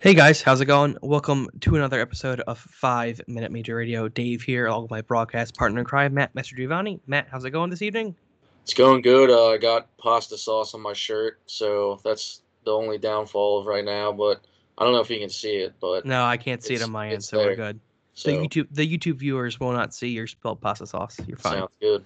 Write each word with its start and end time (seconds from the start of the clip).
Hey 0.00 0.14
guys, 0.14 0.40
how's 0.40 0.60
it 0.60 0.66
going? 0.66 0.96
Welcome 1.02 1.48
to 1.62 1.74
another 1.74 2.00
episode 2.00 2.38
of 2.42 2.56
Five 2.58 3.20
Minute 3.26 3.50
Major 3.50 3.74
Radio. 3.74 4.06
Dave 4.06 4.42
here, 4.42 4.66
along 4.66 4.82
with 4.82 4.92
my 4.92 5.00
broadcast 5.00 5.56
partner 5.56 5.80
in 5.80 5.84
crime, 5.84 6.14
Matt 6.14 6.32
Mr. 6.34 6.56
Giovanni. 6.56 7.00
Matt, 7.08 7.26
how's 7.28 7.44
it 7.44 7.50
going 7.50 7.68
this 7.68 7.82
evening? 7.82 8.14
It's 8.62 8.74
going 8.74 9.02
good. 9.02 9.28
Uh, 9.28 9.48
I 9.48 9.56
got 9.56 9.88
pasta 9.96 10.38
sauce 10.38 10.72
on 10.74 10.82
my 10.82 10.92
shirt, 10.92 11.40
so 11.46 12.00
that's 12.04 12.42
the 12.64 12.70
only 12.70 12.98
downfall 12.98 13.58
of 13.58 13.66
right 13.66 13.84
now. 13.84 14.12
But 14.12 14.40
I 14.78 14.84
don't 14.84 14.92
know 14.92 15.00
if 15.00 15.10
you 15.10 15.18
can 15.18 15.30
see 15.30 15.56
it, 15.56 15.74
but 15.80 16.06
No, 16.06 16.24
I 16.24 16.36
can't 16.36 16.62
see 16.62 16.74
it 16.74 16.82
on 16.82 16.92
my 16.92 17.08
end, 17.08 17.24
so 17.24 17.38
we're 17.38 17.56
good. 17.56 17.80
so 18.14 18.30
The 18.30 18.36
YouTube 18.36 18.68
the 18.70 18.98
YouTube 18.98 19.16
viewers 19.16 19.58
will 19.58 19.72
not 19.72 19.92
see 19.94 20.10
your 20.10 20.28
spilled 20.28 20.60
pasta 20.60 20.86
sauce. 20.86 21.18
You're 21.26 21.38
fine. 21.38 21.54
sounds 21.58 21.70
good. 21.80 22.04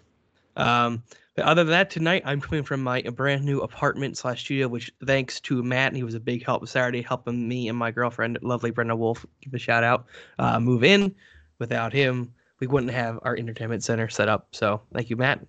Um, 0.57 1.03
but 1.35 1.45
other 1.45 1.65
than 1.65 1.73
that, 1.73 1.91
tonight 1.91 2.23
I'm 2.25 2.41
coming 2.41 2.63
from 2.63 2.83
my 2.83 3.03
brand 3.03 3.45
new 3.45 3.61
apartment 3.61 4.19
slash 4.19 4.45
studio, 4.45 4.69
which 4.69 4.93
thanks 5.07 5.41
to 5.43 5.63
Matt, 5.63 5.95
he 5.95 6.03
was 6.03 6.15
a 6.15 6.21
big 6.21 6.45
help 6.45 6.67
Saturday, 6.69 7.03
helping 7.03 7.49
me 7.49 7.69
and 7.69 7.79
my 7.79 7.91
girlfriend, 7.91 8.39
lovely 8.43 8.71
Brenda 8.71 8.95
Wolf, 8.95 9.25
give 9.41 9.55
a 9.55 9.59
shout 9.59 9.83
out, 9.83 10.07
uh, 10.39 10.61
move 10.61 10.85
in. 10.85 11.15
Without 11.59 11.93
him, 11.93 12.35
we 12.61 12.67
wouldn't 12.67 12.93
have 12.93 13.19
our 13.23 13.37
entertainment 13.37 13.85
center 13.85 14.09
set 14.09 14.29
up. 14.29 14.49
So 14.53 14.83
thank 14.93 15.11
you, 15.11 15.17
Matt. 15.17 15.47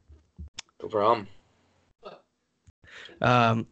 No 0.81 0.89
problem. 0.89 1.27
Um, 3.21 3.67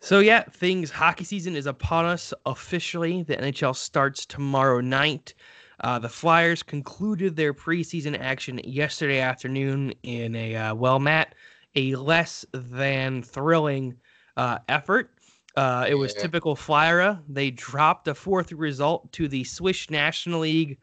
so 0.00 0.18
yeah, 0.18 0.42
things 0.42 0.90
hockey 0.90 1.24
season 1.24 1.54
is 1.54 1.66
upon 1.66 2.06
us 2.06 2.34
officially. 2.46 3.22
The 3.22 3.36
NHL 3.36 3.76
starts 3.76 4.26
tomorrow 4.26 4.80
night. 4.80 5.34
Uh, 5.82 5.98
the 5.98 6.08
Flyers 6.08 6.62
concluded 6.62 7.34
their 7.34 7.52
preseason 7.52 8.18
action 8.20 8.60
yesterday 8.64 9.20
afternoon 9.20 9.92
in 10.04 10.34
a 10.36 10.54
uh, 10.54 10.74
well, 10.74 10.98
Matt, 11.00 11.34
a 11.74 11.94
less 11.96 12.44
than 12.52 13.22
thrilling 13.22 13.96
uh, 14.36 14.58
effort. 14.68 15.10
Uh, 15.56 15.84
it 15.88 15.94
was 15.94 16.14
Yeah. 16.14 16.22
typical 16.22 16.54
Flyer. 16.56 17.18
They 17.28 17.50
dropped 17.50 18.08
a 18.08 18.14
fourth 18.14 18.52
result 18.52 19.10
to 19.12 19.28
the 19.28 19.44
Swiss 19.44 19.90
National 19.90 20.40
League 20.40 20.78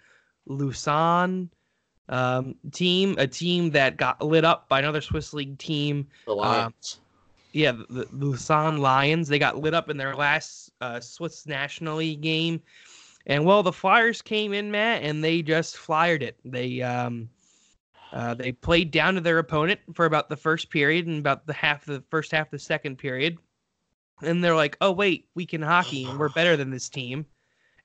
Lausanne 0.45 1.49
um, 2.09 2.55
team, 2.71 3.15
a 3.17 3.27
team 3.27 3.71
that 3.71 3.97
got 3.97 4.21
lit 4.21 4.43
up 4.43 4.67
by 4.67 4.79
another 4.79 5.01
Swiss 5.01 5.33
League 5.33 5.57
team 5.59 6.07
The 6.25 6.35
Lions. 6.35 6.99
yeah, 7.53 7.71
the, 7.71 8.07
the 8.11 8.25
Lausanne 8.25 8.79
Lions. 8.79 9.27
They 9.27 9.39
got 9.39 9.57
lit 9.57 9.73
up 9.73 9.89
in 9.89 9.97
their 9.97 10.15
last 10.15 10.71
uh, 10.81 10.99
Swiss 10.99 11.45
National 11.45 11.97
League 11.97 12.21
game, 12.21 12.61
and 13.25 13.45
well, 13.45 13.63
the 13.63 13.73
Flyers 13.73 14.21
came 14.21 14.53
in, 14.53 14.71
Matt, 14.71 15.03
and 15.03 15.23
they 15.23 15.41
just 15.41 15.77
flyered 15.77 16.23
it. 16.23 16.37
They 16.43 16.81
um, 16.81 17.29
uh, 18.11 18.33
they 18.33 18.51
played 18.51 18.91
down 18.91 19.15
to 19.15 19.21
their 19.21 19.37
opponent 19.37 19.79
for 19.93 20.05
about 20.05 20.29
the 20.29 20.37
first 20.37 20.69
period 20.69 21.07
and 21.07 21.19
about 21.19 21.45
the 21.45 21.53
half 21.53 21.85
the 21.85 22.03
first 22.09 22.31
half 22.31 22.47
of 22.47 22.51
the 22.51 22.59
second 22.59 22.97
period, 22.97 23.37
and 24.21 24.43
they're 24.43 24.55
like, 24.55 24.77
"Oh 24.81 24.91
wait, 24.91 25.27
we 25.35 25.45
can 25.45 25.61
hockey, 25.61 26.05
and 26.05 26.17
we're 26.17 26.29
better 26.29 26.57
than 26.57 26.71
this 26.71 26.89
team." 26.89 27.25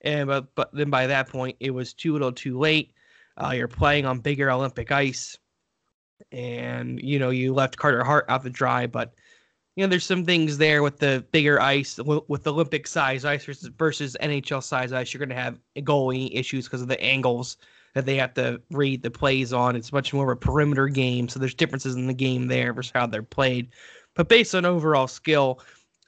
And 0.00 0.28
but 0.28 0.55
but 0.55 0.70
then 0.72 0.90
by 0.90 1.06
that 1.08 1.28
point, 1.28 1.56
it 1.60 1.70
was 1.70 1.92
too 1.92 2.12
little, 2.12 2.32
too 2.32 2.58
late. 2.58 2.92
Uh, 3.36 3.50
you're 3.50 3.68
playing 3.68 4.06
on 4.06 4.20
bigger 4.20 4.50
Olympic 4.50 4.92
ice, 4.92 5.36
and 6.30 7.00
you 7.02 7.18
know 7.18 7.30
you 7.30 7.52
left 7.52 7.77
Carter 7.77 8.05
Hart 8.05 8.27
out 8.28 8.44
the 8.44 8.50
dry, 8.50 8.86
but 8.86 9.14
you 9.77 9.84
know, 9.84 9.89
there's 9.89 10.06
some 10.06 10.25
things 10.25 10.56
there 10.58 10.83
with 10.83 10.98
the 10.98 11.25
bigger 11.33 11.61
ice, 11.61 11.98
with 11.98 12.47
Olympic 12.47 12.86
size 12.86 13.25
ice 13.25 13.44
versus, 13.44 13.69
versus 13.77 14.17
NHL 14.20 14.62
size 14.62 14.92
ice. 14.92 15.12
You're 15.12 15.19
going 15.19 15.36
to 15.36 15.42
have 15.42 15.58
goalie 15.78 16.30
issues 16.33 16.67
because 16.67 16.83
of 16.83 16.89
the 16.89 17.03
angles 17.03 17.56
that 17.95 18.06
they 18.06 18.17
have 18.17 18.34
to 18.34 18.61
read 18.70 19.02
the 19.02 19.11
plays 19.11 19.52
on. 19.52 19.75
It's 19.75 19.92
much 19.92 20.12
more 20.12 20.30
of 20.30 20.36
a 20.36 20.41
perimeter 20.41 20.89
game, 20.89 21.28
so 21.28 21.41
there's 21.41 21.55
differences 21.55 21.97
in 21.97 22.06
the 22.06 22.14
game 22.14 22.47
there 22.47 22.72
versus 22.72 22.92
how 22.95 23.06
they're 23.06 23.22
played. 23.22 23.70
But 24.14 24.28
based 24.28 24.55
on 24.55 24.64
overall 24.64 25.08
skill, 25.08 25.61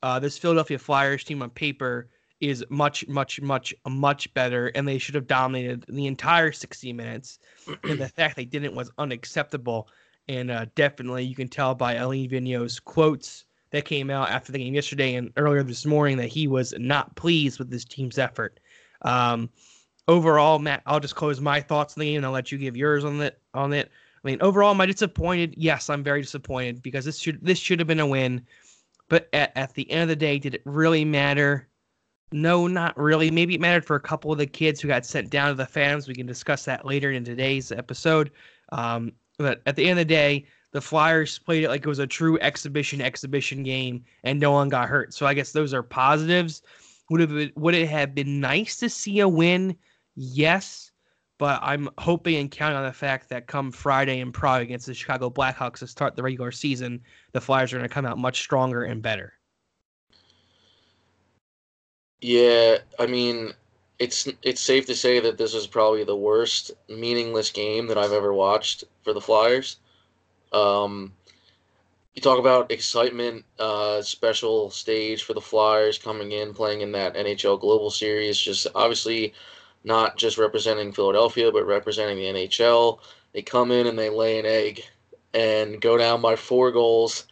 uh, 0.02 0.20
this 0.20 0.38
Philadelphia 0.38 0.78
Flyers 0.78 1.24
team 1.24 1.42
on 1.42 1.50
paper 1.50 2.08
is 2.40 2.64
much, 2.68 3.08
much, 3.08 3.40
much, 3.40 3.74
much 3.88 4.32
better, 4.34 4.68
and 4.68 4.86
they 4.86 4.98
should 4.98 5.14
have 5.16 5.26
dominated 5.26 5.84
the 5.88 6.06
entire 6.06 6.52
60 6.52 6.92
minutes. 6.92 7.40
and 7.84 7.98
the 7.98 8.08
fact 8.08 8.36
they 8.36 8.44
didn't 8.44 8.74
was 8.74 8.92
unacceptable. 8.98 9.88
And 10.28 10.50
uh, 10.50 10.66
definitely, 10.76 11.24
you 11.24 11.34
can 11.34 11.48
tell 11.48 11.74
by 11.74 11.94
Alain 11.94 12.28
Vigneault's 12.28 12.78
quotes 12.78 13.45
that 13.70 13.84
came 13.84 14.10
out 14.10 14.30
after 14.30 14.52
the 14.52 14.58
game 14.58 14.74
yesterday 14.74 15.14
and 15.14 15.32
earlier 15.36 15.62
this 15.62 15.86
morning 15.86 16.16
that 16.18 16.28
he 16.28 16.46
was 16.46 16.74
not 16.78 17.14
pleased 17.16 17.58
with 17.58 17.70
this 17.70 17.84
team's 17.84 18.18
effort. 18.18 18.60
Um, 19.02 19.50
overall, 20.08 20.58
Matt, 20.58 20.82
I'll 20.86 21.00
just 21.00 21.16
close 21.16 21.40
my 21.40 21.60
thoughts 21.60 21.96
on 21.96 22.00
the 22.00 22.06
game 22.06 22.18
and 22.18 22.26
I'll 22.26 22.32
let 22.32 22.52
you 22.52 22.58
give 22.58 22.76
yours 22.76 23.04
on 23.04 23.20
it. 23.20 23.40
On 23.54 23.72
it, 23.72 23.90
I 24.24 24.28
mean, 24.28 24.38
overall, 24.40 24.70
am 24.70 24.80
I 24.80 24.86
disappointed? 24.86 25.54
Yes, 25.56 25.90
I'm 25.90 26.02
very 26.02 26.22
disappointed 26.22 26.82
because 26.82 27.04
this 27.04 27.18
should 27.18 27.38
this 27.42 27.58
should 27.58 27.78
have 27.78 27.88
been 27.88 28.00
a 28.00 28.06
win. 28.06 28.46
But 29.08 29.28
at, 29.32 29.52
at 29.56 29.74
the 29.74 29.88
end 29.90 30.02
of 30.02 30.08
the 30.08 30.16
day, 30.16 30.38
did 30.38 30.54
it 30.54 30.62
really 30.64 31.04
matter? 31.04 31.68
No, 32.32 32.66
not 32.66 32.96
really. 32.98 33.30
Maybe 33.30 33.54
it 33.54 33.60
mattered 33.60 33.84
for 33.84 33.94
a 33.94 34.00
couple 34.00 34.32
of 34.32 34.38
the 34.38 34.46
kids 34.46 34.80
who 34.80 34.88
got 34.88 35.06
sent 35.06 35.30
down 35.30 35.48
to 35.48 35.54
the 35.54 35.66
fans. 35.66 36.08
We 36.08 36.14
can 36.14 36.26
discuss 36.26 36.64
that 36.64 36.84
later 36.84 37.12
in 37.12 37.24
today's 37.24 37.70
episode. 37.70 38.32
Um, 38.72 39.12
but 39.38 39.62
at 39.66 39.76
the 39.76 39.84
end 39.84 40.00
of 40.00 40.08
the 40.08 40.12
day, 40.12 40.46
the 40.72 40.80
Flyers 40.80 41.38
played 41.38 41.64
it 41.64 41.68
like 41.68 41.84
it 41.84 41.88
was 41.88 41.98
a 41.98 42.06
true 42.06 42.38
exhibition 42.40 43.00
exhibition 43.00 43.62
game, 43.62 44.04
and 44.24 44.38
no 44.38 44.52
one 44.52 44.68
got 44.68 44.88
hurt. 44.88 45.14
So 45.14 45.26
I 45.26 45.34
guess 45.34 45.52
those 45.52 45.72
are 45.72 45.82
positives. 45.82 46.62
Would 47.10 47.20
have 47.20 47.30
been, 47.30 47.52
would 47.54 47.74
it 47.74 47.88
have 47.88 48.14
been 48.14 48.40
nice 48.40 48.76
to 48.78 48.88
see 48.88 49.20
a 49.20 49.28
win? 49.28 49.76
Yes, 50.16 50.90
but 51.38 51.60
I'm 51.62 51.88
hoping 51.98 52.36
and 52.36 52.50
counting 52.50 52.78
on 52.78 52.84
the 52.84 52.92
fact 52.92 53.28
that 53.28 53.46
come 53.46 53.70
Friday 53.70 54.20
in 54.20 54.32
Prague 54.32 54.62
against 54.62 54.86
the 54.86 54.94
Chicago 54.94 55.30
Blackhawks 55.30 55.78
to 55.80 55.86
start 55.86 56.16
the 56.16 56.22
regular 56.22 56.50
season, 56.50 57.00
the 57.32 57.40
Flyers 57.40 57.72
are 57.72 57.76
going 57.76 57.88
to 57.88 57.94
come 57.94 58.06
out 58.06 58.18
much 58.18 58.40
stronger 58.40 58.84
and 58.84 59.02
better. 59.02 59.34
Yeah, 62.20 62.78
I 62.98 63.06
mean, 63.06 63.52
it's 63.98 64.28
it's 64.42 64.60
safe 64.60 64.86
to 64.86 64.94
say 64.94 65.20
that 65.20 65.38
this 65.38 65.54
is 65.54 65.66
probably 65.66 66.04
the 66.04 66.16
worst 66.16 66.72
meaningless 66.88 67.50
game 67.50 67.86
that 67.86 67.98
I've 67.98 68.12
ever 68.12 68.32
watched 68.32 68.84
for 69.04 69.12
the 69.12 69.20
Flyers. 69.20 69.76
Um, 70.52 71.12
you 72.14 72.22
talk 72.22 72.38
about 72.38 72.72
excitement, 72.72 73.44
uh, 73.58 74.00
special 74.00 74.70
stage 74.70 75.22
for 75.22 75.34
the 75.34 75.40
Flyers 75.40 75.98
coming 75.98 76.32
in, 76.32 76.54
playing 76.54 76.80
in 76.80 76.92
that 76.92 77.14
NHL 77.14 77.60
Global 77.60 77.90
Series. 77.90 78.38
Just 78.38 78.66
obviously 78.74 79.34
not 79.84 80.16
just 80.16 80.38
representing 80.38 80.92
Philadelphia, 80.92 81.52
but 81.52 81.66
representing 81.66 82.16
the 82.16 82.24
NHL. 82.24 83.00
They 83.32 83.42
come 83.42 83.70
in 83.70 83.86
and 83.86 83.98
they 83.98 84.08
lay 84.08 84.38
an 84.38 84.46
egg 84.46 84.82
and 85.34 85.80
go 85.80 85.98
down 85.98 86.22
by 86.22 86.36
four 86.36 86.72
goals. 86.72 87.26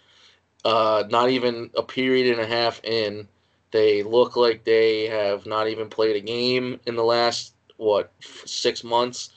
Uh, 0.64 1.04
not 1.08 1.30
even 1.30 1.70
a 1.76 1.82
period 1.82 2.30
and 2.30 2.40
a 2.40 2.46
half 2.46 2.82
in. 2.84 3.26
They 3.70 4.02
look 4.02 4.36
like 4.36 4.64
they 4.64 5.06
have 5.06 5.46
not 5.46 5.68
even 5.68 5.88
played 5.88 6.16
a 6.16 6.20
game 6.20 6.78
in 6.86 6.94
the 6.94 7.02
last 7.02 7.54
what 7.76 8.12
six 8.20 8.84
months, 8.84 9.30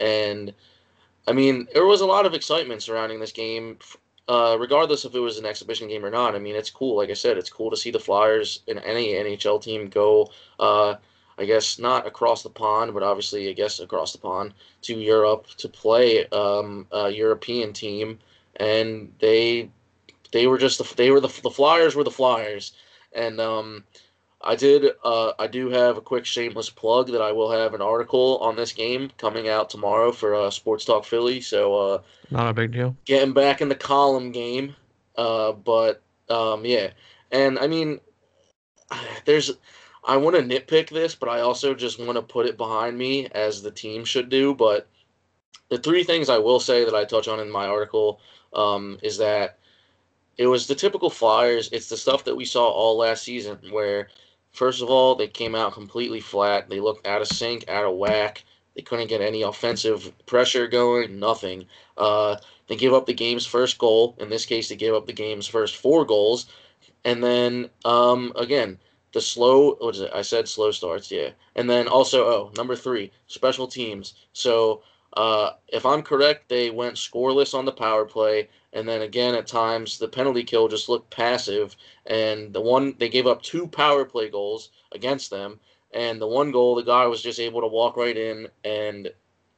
and 0.00 0.54
I 1.26 1.32
mean 1.32 1.68
there 1.72 1.86
was 1.86 2.00
a 2.00 2.06
lot 2.06 2.26
of 2.26 2.34
excitement 2.34 2.82
surrounding 2.82 3.20
this 3.20 3.32
game, 3.32 3.78
uh, 4.28 4.56
regardless 4.58 5.04
if 5.04 5.14
it 5.14 5.20
was 5.20 5.38
an 5.38 5.46
exhibition 5.46 5.88
game 5.88 6.04
or 6.04 6.10
not. 6.10 6.34
I 6.34 6.38
mean 6.38 6.56
it's 6.56 6.70
cool, 6.70 6.96
like 6.96 7.10
I 7.10 7.14
said, 7.14 7.38
it's 7.38 7.50
cool 7.50 7.70
to 7.70 7.76
see 7.76 7.90
the 7.90 8.00
Flyers 8.00 8.60
and 8.68 8.78
any 8.80 9.14
NHL 9.14 9.62
team 9.62 9.88
go. 9.88 10.30
Uh, 10.58 10.96
I 11.36 11.44
guess 11.46 11.78
not 11.80 12.06
across 12.06 12.42
the 12.42 12.50
pond, 12.50 12.94
but 12.94 13.02
obviously 13.02 13.48
I 13.48 13.52
guess 13.52 13.80
across 13.80 14.12
the 14.12 14.18
pond 14.18 14.54
to 14.82 14.94
Europe 14.94 15.48
to 15.58 15.68
play 15.68 16.26
um, 16.28 16.86
a 16.92 17.10
European 17.10 17.72
team, 17.72 18.20
and 18.56 19.12
they 19.18 19.70
they 20.30 20.46
were 20.46 20.58
just 20.58 20.78
the, 20.78 20.94
they 20.96 21.10
were 21.10 21.20
the 21.20 21.40
the 21.42 21.50
Flyers 21.50 21.96
were 21.96 22.04
the 22.04 22.10
Flyers 22.10 22.72
and 23.14 23.40
um, 23.40 23.84
I 24.44 24.54
did. 24.56 24.92
Uh, 25.02 25.32
I 25.38 25.46
do 25.46 25.70
have 25.70 25.96
a 25.96 26.00
quick 26.00 26.24
shameless 26.24 26.70
plug 26.70 27.08
that 27.08 27.22
I 27.22 27.32
will 27.32 27.50
have 27.50 27.74
an 27.74 27.82
article 27.82 28.38
on 28.38 28.56
this 28.56 28.72
game 28.72 29.10
coming 29.18 29.48
out 29.48 29.70
tomorrow 29.70 30.12
for 30.12 30.34
uh, 30.34 30.50
Sports 30.50 30.84
Talk 30.84 31.04
Philly. 31.04 31.40
So 31.40 31.74
uh, 31.74 32.02
Not 32.30 32.50
a 32.50 32.54
big 32.54 32.72
deal. 32.72 32.96
getting 33.06 33.32
back 33.32 33.60
in 33.60 33.68
the 33.68 33.74
column 33.74 34.32
game. 34.32 34.76
Uh, 35.16 35.52
but 35.52 36.02
um, 36.28 36.64
yeah, 36.64 36.90
and 37.32 37.58
I 37.58 37.66
mean, 37.66 38.00
there's. 39.24 39.52
I 40.06 40.18
want 40.18 40.36
to 40.36 40.42
nitpick 40.42 40.90
this, 40.90 41.14
but 41.14 41.30
I 41.30 41.40
also 41.40 41.74
just 41.74 41.98
want 41.98 42.16
to 42.16 42.22
put 42.22 42.44
it 42.44 42.58
behind 42.58 42.98
me 42.98 43.26
as 43.28 43.62
the 43.62 43.70
team 43.70 44.04
should 44.04 44.28
do. 44.28 44.54
But 44.54 44.86
the 45.70 45.78
three 45.78 46.04
things 46.04 46.28
I 46.28 46.36
will 46.36 46.60
say 46.60 46.84
that 46.84 46.94
I 46.94 47.06
touch 47.06 47.26
on 47.26 47.40
in 47.40 47.50
my 47.50 47.66
article 47.66 48.20
um, 48.52 48.98
is 49.02 49.16
that 49.16 49.58
it 50.36 50.46
was 50.46 50.66
the 50.66 50.74
typical 50.74 51.08
Flyers. 51.08 51.70
It's 51.72 51.88
the 51.88 51.96
stuff 51.96 52.24
that 52.24 52.36
we 52.36 52.44
saw 52.44 52.68
all 52.68 52.98
last 52.98 53.22
season, 53.22 53.58
where 53.70 54.08
first 54.54 54.80
of 54.80 54.88
all 54.88 55.14
they 55.14 55.28
came 55.28 55.54
out 55.54 55.74
completely 55.74 56.20
flat. 56.20 56.70
They 56.70 56.80
looked 56.80 57.06
out 57.06 57.20
of 57.20 57.28
sync, 57.28 57.68
out 57.68 57.84
of 57.84 57.96
whack. 57.96 58.44
They 58.74 58.82
couldn't 58.82 59.08
get 59.08 59.20
any 59.20 59.42
offensive 59.42 60.12
pressure 60.26 60.66
going. 60.66 61.18
Nothing. 61.18 61.66
Uh, 61.96 62.36
they 62.66 62.76
gave 62.76 62.92
up 62.92 63.06
the 63.06 63.14
game's 63.14 63.46
first 63.46 63.78
goal. 63.78 64.16
In 64.18 64.30
this 64.30 64.46
case, 64.46 64.68
they 64.68 64.76
gave 64.76 64.94
up 64.94 65.06
the 65.06 65.12
game's 65.12 65.46
first 65.46 65.76
four 65.76 66.04
goals, 66.04 66.46
and 67.04 67.22
then 67.22 67.68
um, 67.84 68.32
again 68.36 68.78
the 69.12 69.20
slow. 69.20 69.74
What 69.74 69.94
is 69.94 70.00
it? 70.00 70.10
I 70.14 70.22
said 70.22 70.48
slow 70.48 70.70
starts. 70.70 71.10
Yeah, 71.10 71.30
and 71.54 71.68
then 71.68 71.86
also 71.88 72.24
oh 72.24 72.52
number 72.56 72.74
three 72.74 73.12
special 73.26 73.66
teams. 73.66 74.14
So 74.32 74.82
uh, 75.14 75.52
if 75.68 75.86
I'm 75.86 76.02
correct, 76.02 76.48
they 76.48 76.70
went 76.70 76.96
scoreless 76.96 77.54
on 77.54 77.64
the 77.64 77.72
power 77.72 78.04
play 78.04 78.48
And 78.72 78.88
then 78.88 79.02
again, 79.02 79.34
at 79.34 79.46
times, 79.46 79.98
the 79.98 80.08
penalty 80.08 80.42
kill 80.42 80.66
just 80.68 80.88
looked 80.88 81.10
passive. 81.10 81.76
And 82.06 82.52
the 82.52 82.60
one, 82.60 82.96
they 82.98 83.08
gave 83.08 83.26
up 83.26 83.42
two 83.42 83.68
power 83.68 84.04
play 84.04 84.28
goals 84.28 84.70
against 84.92 85.30
them. 85.30 85.60
And 85.92 86.20
the 86.20 86.26
one 86.26 86.50
goal, 86.50 86.74
the 86.74 86.82
guy 86.82 87.06
was 87.06 87.22
just 87.22 87.38
able 87.38 87.60
to 87.60 87.68
walk 87.68 87.96
right 87.96 88.16
in 88.16 88.48
and 88.64 89.12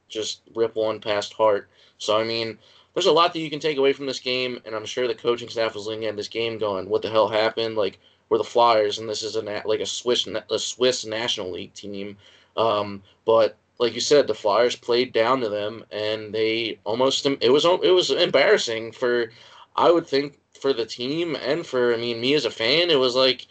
just 0.07 0.41
rip 0.55 0.75
one 0.75 1.01
past 1.01 1.33
Hart. 1.33 1.69
So, 1.97 2.19
I 2.19 2.23
mean, 2.23 2.59
there's 2.93 3.07
a 3.07 3.11
lot 3.11 3.33
that 3.33 3.39
you 3.39 3.49
can 3.49 3.59
take 3.59 3.77
away 3.77 3.93
from 3.93 4.05
this 4.05 4.19
game. 4.19 4.61
And 4.65 4.75
I'm 4.75 4.85
sure 4.85 5.07
the 5.07 5.15
coaching 5.15 5.49
staff 5.49 5.73
was 5.73 5.87
looking 5.87 6.05
at 6.05 6.15
this 6.15 6.27
game 6.27 6.59
going, 6.59 6.87
what 6.87 7.01
the 7.01 7.09
hell 7.09 7.27
happened? 7.27 7.75
Like, 7.75 7.99
we're 8.29 8.37
the 8.37 8.43
Flyers, 8.43 8.99
and 8.99 9.07
this 9.07 9.23
is 9.23 9.35
a 9.35 9.41
like 9.65 9.79
a 9.79 9.85
Swiss 9.85 10.27
a 10.27 10.59
Swiss 10.59 11.05
National 11.05 11.51
League 11.51 11.73
team. 11.73 12.17
Um, 12.57 13.01
but 13.25 13.55
like 13.79 13.93
you 13.93 14.01
said, 14.01 14.27
the 14.27 14.33
Flyers 14.33 14.75
played 14.75 15.13
down 15.13 15.41
to 15.41 15.49
them, 15.49 15.85
and 15.91 16.33
they 16.33 16.79
almost 16.83 17.25
it 17.25 17.51
was 17.51 17.65
it 17.65 17.93
was 17.93 18.09
embarrassing 18.11 18.91
for 18.91 19.31
I 19.75 19.91
would 19.91 20.07
think 20.07 20.39
for 20.59 20.73
the 20.73 20.85
team 20.85 21.35
and 21.35 21.65
for 21.65 21.93
I 21.93 21.97
mean 21.97 22.19
me 22.19 22.33
as 22.33 22.45
a 22.45 22.51
fan, 22.51 22.89
it 22.89 22.99
was 22.99 23.15
like 23.15 23.47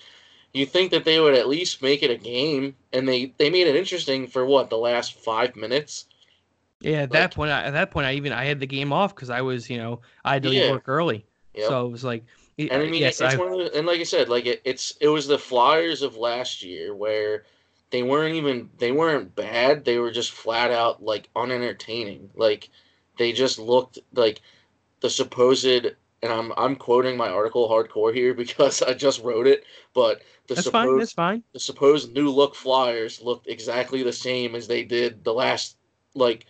you 0.52 0.66
think 0.66 0.90
that 0.90 1.04
they 1.04 1.20
would 1.20 1.34
at 1.34 1.48
least 1.48 1.82
make 1.82 2.02
it 2.02 2.10
a 2.10 2.16
game, 2.16 2.74
and 2.92 3.08
they 3.08 3.32
they 3.38 3.50
made 3.50 3.66
it 3.66 3.76
interesting 3.76 4.26
for 4.26 4.44
what 4.44 4.70
the 4.70 4.78
last 4.78 5.14
five 5.14 5.54
minutes. 5.54 6.06
Yeah, 6.80 6.98
at 6.98 7.00
like, 7.02 7.10
that 7.12 7.34
point, 7.34 7.50
at 7.50 7.72
that 7.72 7.90
point, 7.90 8.06
I 8.06 8.14
even 8.14 8.32
I 8.32 8.44
had 8.44 8.60
the 8.60 8.66
game 8.66 8.92
off 8.92 9.14
because 9.14 9.30
I 9.30 9.42
was 9.42 9.70
you 9.70 9.78
know 9.78 10.00
I 10.24 10.34
had 10.34 10.42
to 10.42 10.48
leave 10.48 10.64
yeah. 10.64 10.72
work 10.72 10.84
early, 10.86 11.24
yep. 11.54 11.68
so 11.68 11.86
it 11.86 11.90
was 11.90 12.04
like. 12.04 12.24
And 12.58 12.72
I 12.72 12.86
mean, 12.86 13.02
yes, 13.02 13.20
it's 13.20 13.36
one 13.36 13.52
of 13.52 13.58
the, 13.58 13.76
and 13.76 13.86
like 13.86 14.00
I 14.00 14.04
said, 14.04 14.30
like 14.30 14.46
it, 14.46 14.62
it's 14.64 14.96
it 15.02 15.08
was 15.08 15.26
the 15.26 15.38
Flyers 15.38 16.00
of 16.00 16.16
last 16.16 16.62
year 16.62 16.94
where 16.94 17.44
they 17.90 18.02
weren't 18.02 18.34
even 18.34 18.70
they 18.78 18.92
weren't 18.92 19.34
bad. 19.34 19.84
They 19.84 19.98
were 19.98 20.10
just 20.10 20.32
flat 20.32 20.70
out 20.70 21.02
like 21.02 21.28
unentertaining. 21.36 22.30
Like 22.34 22.70
they 23.18 23.32
just 23.32 23.58
looked 23.58 23.98
like 24.12 24.40
the 25.00 25.10
supposed 25.10 25.64
and 26.22 26.32
I'm 26.32 26.52
I'm 26.56 26.76
quoting 26.76 27.16
my 27.16 27.28
article 27.28 27.68
hardcore 27.68 28.14
here 28.14 28.34
because 28.42 28.82
I 28.82 28.94
just 28.94 29.22
wrote 29.22 29.46
it, 29.46 29.64
but 29.94 30.22
the 30.48 30.54
that's 30.54 30.64
supposed 30.64 30.72
fine, 30.72 30.98
that's 30.98 31.12
fine. 31.12 31.42
the 31.52 31.60
supposed 31.60 32.12
new 32.14 32.30
look 32.30 32.54
Flyers 32.54 33.20
looked 33.22 33.48
exactly 33.48 34.02
the 34.02 34.12
same 34.12 34.54
as 34.54 34.66
they 34.66 34.84
did 34.84 35.24
the 35.24 35.34
last 35.34 35.76
like 36.14 36.46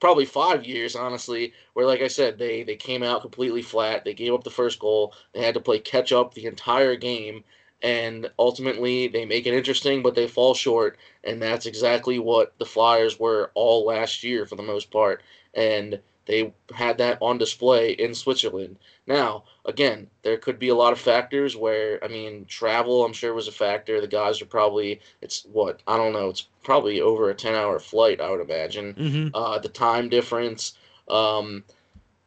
probably 0.00 0.24
five 0.24 0.64
years, 0.64 0.94
honestly, 0.96 1.52
where 1.74 1.86
like 1.86 2.00
I 2.00 2.08
said, 2.08 2.38
they 2.38 2.62
they 2.62 2.76
came 2.76 3.02
out 3.02 3.22
completely 3.22 3.62
flat. 3.62 4.04
They 4.04 4.14
gave 4.14 4.32
up 4.34 4.44
the 4.44 4.50
first 4.50 4.78
goal. 4.78 5.14
They 5.32 5.42
had 5.44 5.54
to 5.54 5.60
play 5.60 5.78
catch 5.80 6.12
up 6.12 6.34
the 6.34 6.46
entire 6.46 6.96
game, 6.96 7.44
and 7.82 8.30
ultimately 8.38 9.08
they 9.08 9.24
make 9.24 9.46
it 9.46 9.54
interesting, 9.54 10.02
but 10.02 10.14
they 10.14 10.26
fall 10.26 10.54
short. 10.54 10.98
And 11.24 11.40
that's 11.40 11.66
exactly 11.66 12.18
what 12.18 12.54
the 12.58 12.64
Flyers 12.64 13.18
were 13.18 13.50
all 13.54 13.86
last 13.86 14.24
year 14.24 14.46
for 14.46 14.56
the 14.56 14.62
most 14.62 14.90
part. 14.90 15.22
And 15.54 16.00
they 16.26 16.52
had 16.74 16.98
that 16.98 17.18
on 17.22 17.38
display 17.38 17.92
in 17.92 18.14
Switzerland. 18.14 18.76
Now, 19.06 19.44
again, 19.64 20.08
there 20.22 20.36
could 20.36 20.58
be 20.58 20.68
a 20.68 20.74
lot 20.74 20.92
of 20.92 21.00
factors 21.00 21.56
where, 21.56 22.04
I 22.04 22.08
mean, 22.08 22.44
travel, 22.44 23.04
I'm 23.04 23.14
sure, 23.14 23.32
was 23.32 23.48
a 23.48 23.52
factor. 23.52 24.00
The 24.00 24.08
guys 24.08 24.42
are 24.42 24.46
probably, 24.46 25.00
it's 25.22 25.46
what, 25.50 25.80
I 25.86 25.96
don't 25.96 26.12
know, 26.12 26.28
it's 26.28 26.46
probably 26.62 27.00
over 27.00 27.30
a 27.30 27.34
10 27.34 27.54
hour 27.54 27.78
flight, 27.78 28.20
I 28.20 28.30
would 28.30 28.42
imagine. 28.42 28.94
Mm-hmm. 28.94 29.28
Uh, 29.34 29.58
the 29.58 29.70
time 29.70 30.10
difference. 30.10 30.74
Um, 31.08 31.64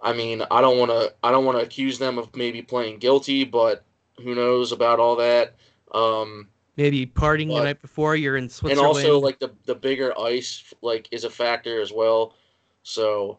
I 0.02 0.14
mean, 0.14 0.42
I 0.50 0.62
don't 0.62 0.80
want 0.80 0.90
to, 0.90 1.14
I 1.22 1.30
don't 1.30 1.46
want 1.46 1.60
to 1.60 1.64
accuse 1.64 2.00
them 2.00 2.18
of 2.18 2.36
maybe 2.36 2.64
playing 2.64 2.98
guilty, 2.98 3.44
but 3.44 3.84
who 4.22 4.36
knows 4.36 4.72
about 4.72 5.00
all 5.00 5.18
that? 5.18 5.56
Um, 5.92 6.48
Maybe 6.78 7.06
partying 7.06 7.50
but, 7.50 7.60
the 7.60 7.64
night 7.66 7.82
before 7.82 8.16
you're 8.16 8.38
in 8.38 8.50
Switzerland. 8.50 8.80
And 8.80 8.88
also, 8.88 9.20
like 9.20 9.40
the 9.40 9.52
the 9.66 9.76
bigger 9.76 10.18
ice, 10.20 10.74
like 10.82 11.08
is 11.12 11.24
a 11.24 11.30
factor 11.30 11.82
as 11.82 11.92
well. 11.92 12.36
So, 12.84 13.38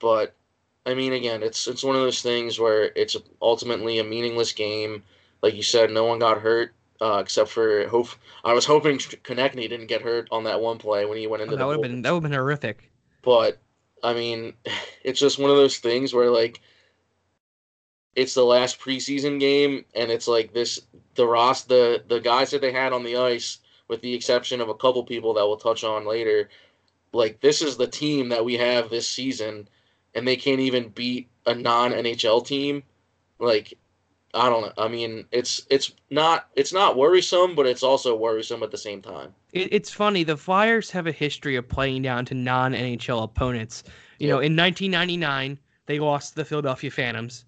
but 0.00 0.34
I 0.84 0.94
mean, 0.94 1.12
again, 1.12 1.42
it's 1.42 1.66
it's 1.68 1.84
one 1.84 1.96
of 1.96 2.02
those 2.02 2.22
things 2.22 2.58
where 2.58 2.90
it's 2.96 3.16
ultimately 3.40 3.98
a 3.98 4.04
meaningless 4.04 4.52
game. 4.52 5.02
Like 5.42 5.54
you 5.54 5.62
said, 5.62 5.90
no 5.90 6.04
one 6.04 6.18
got 6.18 6.40
hurt 6.40 6.74
uh, 7.00 7.18
except 7.22 7.50
for 7.50 7.86
hope. 7.88 8.08
I 8.44 8.52
was 8.52 8.64
hoping 8.64 8.98
Konecny 8.98 9.68
didn't 9.68 9.86
get 9.86 10.02
hurt 10.02 10.28
on 10.30 10.44
that 10.44 10.60
one 10.60 10.78
play 10.78 11.04
when 11.04 11.18
he 11.18 11.26
went 11.26 11.42
into 11.42 11.54
oh, 11.54 11.58
that 11.58 11.66
would 11.66 11.74
have 11.74 11.82
been 11.82 12.02
that 12.02 12.10
would 12.10 12.22
have 12.22 12.30
been 12.30 12.38
horrific. 12.38 12.90
But 13.22 13.58
I 14.02 14.14
mean, 14.14 14.54
it's 15.04 15.20
just 15.20 15.38
one 15.38 15.50
of 15.50 15.56
those 15.56 15.78
things 15.78 16.14
where 16.14 16.30
like 16.30 16.60
it's 18.16 18.34
the 18.34 18.44
last 18.44 18.80
preseason 18.80 19.38
game, 19.38 19.84
and 19.94 20.10
it's 20.10 20.26
like 20.26 20.52
this 20.52 20.80
the 21.14 21.26
Ross 21.26 21.62
the 21.62 22.02
the 22.08 22.18
guys 22.18 22.50
that 22.50 22.62
they 22.62 22.72
had 22.72 22.92
on 22.92 23.04
the 23.04 23.16
ice, 23.16 23.58
with 23.88 24.00
the 24.00 24.14
exception 24.14 24.60
of 24.60 24.70
a 24.70 24.74
couple 24.74 25.04
people 25.04 25.34
that 25.34 25.46
we'll 25.46 25.58
touch 25.58 25.84
on 25.84 26.06
later. 26.06 26.48
Like 27.12 27.40
this 27.40 27.62
is 27.62 27.76
the 27.76 27.86
team 27.86 28.30
that 28.30 28.44
we 28.44 28.54
have 28.54 28.90
this 28.90 29.08
season, 29.08 29.68
and 30.14 30.26
they 30.26 30.36
can't 30.36 30.60
even 30.60 30.88
beat 30.88 31.28
a 31.44 31.54
non 31.54 31.92
NHL 31.92 32.44
team. 32.44 32.82
Like 33.38 33.74
I 34.32 34.48
don't 34.48 34.62
know. 34.62 34.72
I 34.82 34.88
mean, 34.88 35.26
it's 35.30 35.66
it's 35.68 35.92
not 36.10 36.48
it's 36.56 36.72
not 36.72 36.96
worrisome, 36.96 37.54
but 37.54 37.66
it's 37.66 37.82
also 37.82 38.16
worrisome 38.16 38.62
at 38.62 38.70
the 38.70 38.78
same 38.78 39.02
time. 39.02 39.34
It, 39.52 39.68
it's 39.72 39.90
funny. 39.90 40.24
The 40.24 40.38
Flyers 40.38 40.90
have 40.90 41.06
a 41.06 41.12
history 41.12 41.56
of 41.56 41.68
playing 41.68 42.02
down 42.02 42.24
to 42.26 42.34
non 42.34 42.72
NHL 42.72 43.22
opponents. 43.24 43.84
You 44.18 44.28
know, 44.28 44.38
in 44.38 44.56
1999, 44.56 45.58
they 45.84 45.98
lost 45.98 46.30
to 46.30 46.36
the 46.36 46.44
Philadelphia 46.46 46.90
Phantoms 46.90 47.44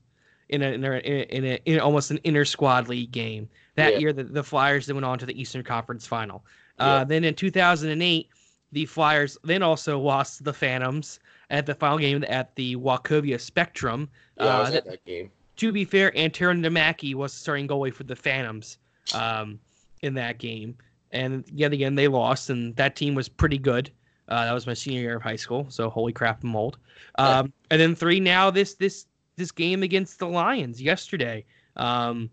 in 0.49 0.63
a 0.63 0.73
in 0.73 0.85
a, 0.85 0.99
in, 0.99 1.45
a, 1.45 1.61
in 1.65 1.81
almost 1.81 2.11
an 2.11 2.21
inter 2.25 2.45
squad 2.45 2.89
league 2.89 3.13
game. 3.13 3.49
That 3.75 3.95
yeah. 3.95 3.99
year, 3.99 4.13
the, 4.13 4.25
the 4.25 4.43
Flyers 4.43 4.87
then 4.87 4.97
went 4.97 5.05
on 5.05 5.19
to 5.19 5.27
the 5.27 5.41
Eastern 5.41 5.63
Conference 5.63 6.07
Final. 6.07 6.45
Uh, 6.79 6.99
yeah. 7.01 7.05
Then 7.05 7.25
in 7.25 7.35
2008, 7.35 8.29
the 8.73 8.87
Flyers 8.87 9.39
then 9.45 9.63
also 9.63 9.99
lost 9.99 10.45
the 10.45 10.53
Phantoms 10.53 11.21
at 11.51 11.67
the 11.67 11.75
final 11.75 11.99
game 11.99 12.25
at 12.29 12.55
the 12.57 12.77
Wachovia 12.77 13.41
Spectrum. 13.41 14.09
Yeah, 14.37 14.45
uh, 14.45 14.49
I 14.49 14.61
was 14.61 14.75
at 14.75 14.85
that 14.87 15.05
game. 15.05 15.31
To 15.57 15.73
be 15.73 15.85
fair, 15.85 16.17
Antero 16.17 16.53
Niittymaki 16.53 17.15
was 17.15 17.33
the 17.33 17.41
starting 17.41 17.67
goalie 17.67 17.93
for 17.93 18.05
the 18.05 18.15
Phantoms 18.15 18.79
um, 19.15 19.59
in 20.03 20.15
that 20.15 20.39
game. 20.39 20.77
And 21.11 21.45
yet 21.53 21.73
again, 21.73 21.95
they 21.95 22.07
lost, 22.07 22.51
and 22.51 22.77
that 22.77 22.95
team 22.95 23.15
was 23.15 23.29
pretty 23.29 23.59
good. 23.59 23.91
Uh, 24.29 24.45
that 24.45 24.53
was 24.53 24.67
my 24.67 24.75
senior 24.75 25.01
year 25.01 25.17
of 25.17 25.23
high 25.23 25.37
school, 25.37 25.67
so 25.71 25.89
holy 25.89 26.13
crap, 26.13 26.45
I'm 26.45 26.55
old. 26.55 26.77
Um, 27.15 27.27
yeah. 27.27 27.43
And 27.71 27.81
then 27.81 27.95
three 27.95 28.21
now 28.21 28.51
this 28.51 28.75
this 28.75 29.07
this 29.39 29.53
game 29.53 29.83
against 29.83 30.19
the 30.19 30.27
Lions 30.27 30.83
yesterday. 30.83 31.45
Um, 31.77 32.29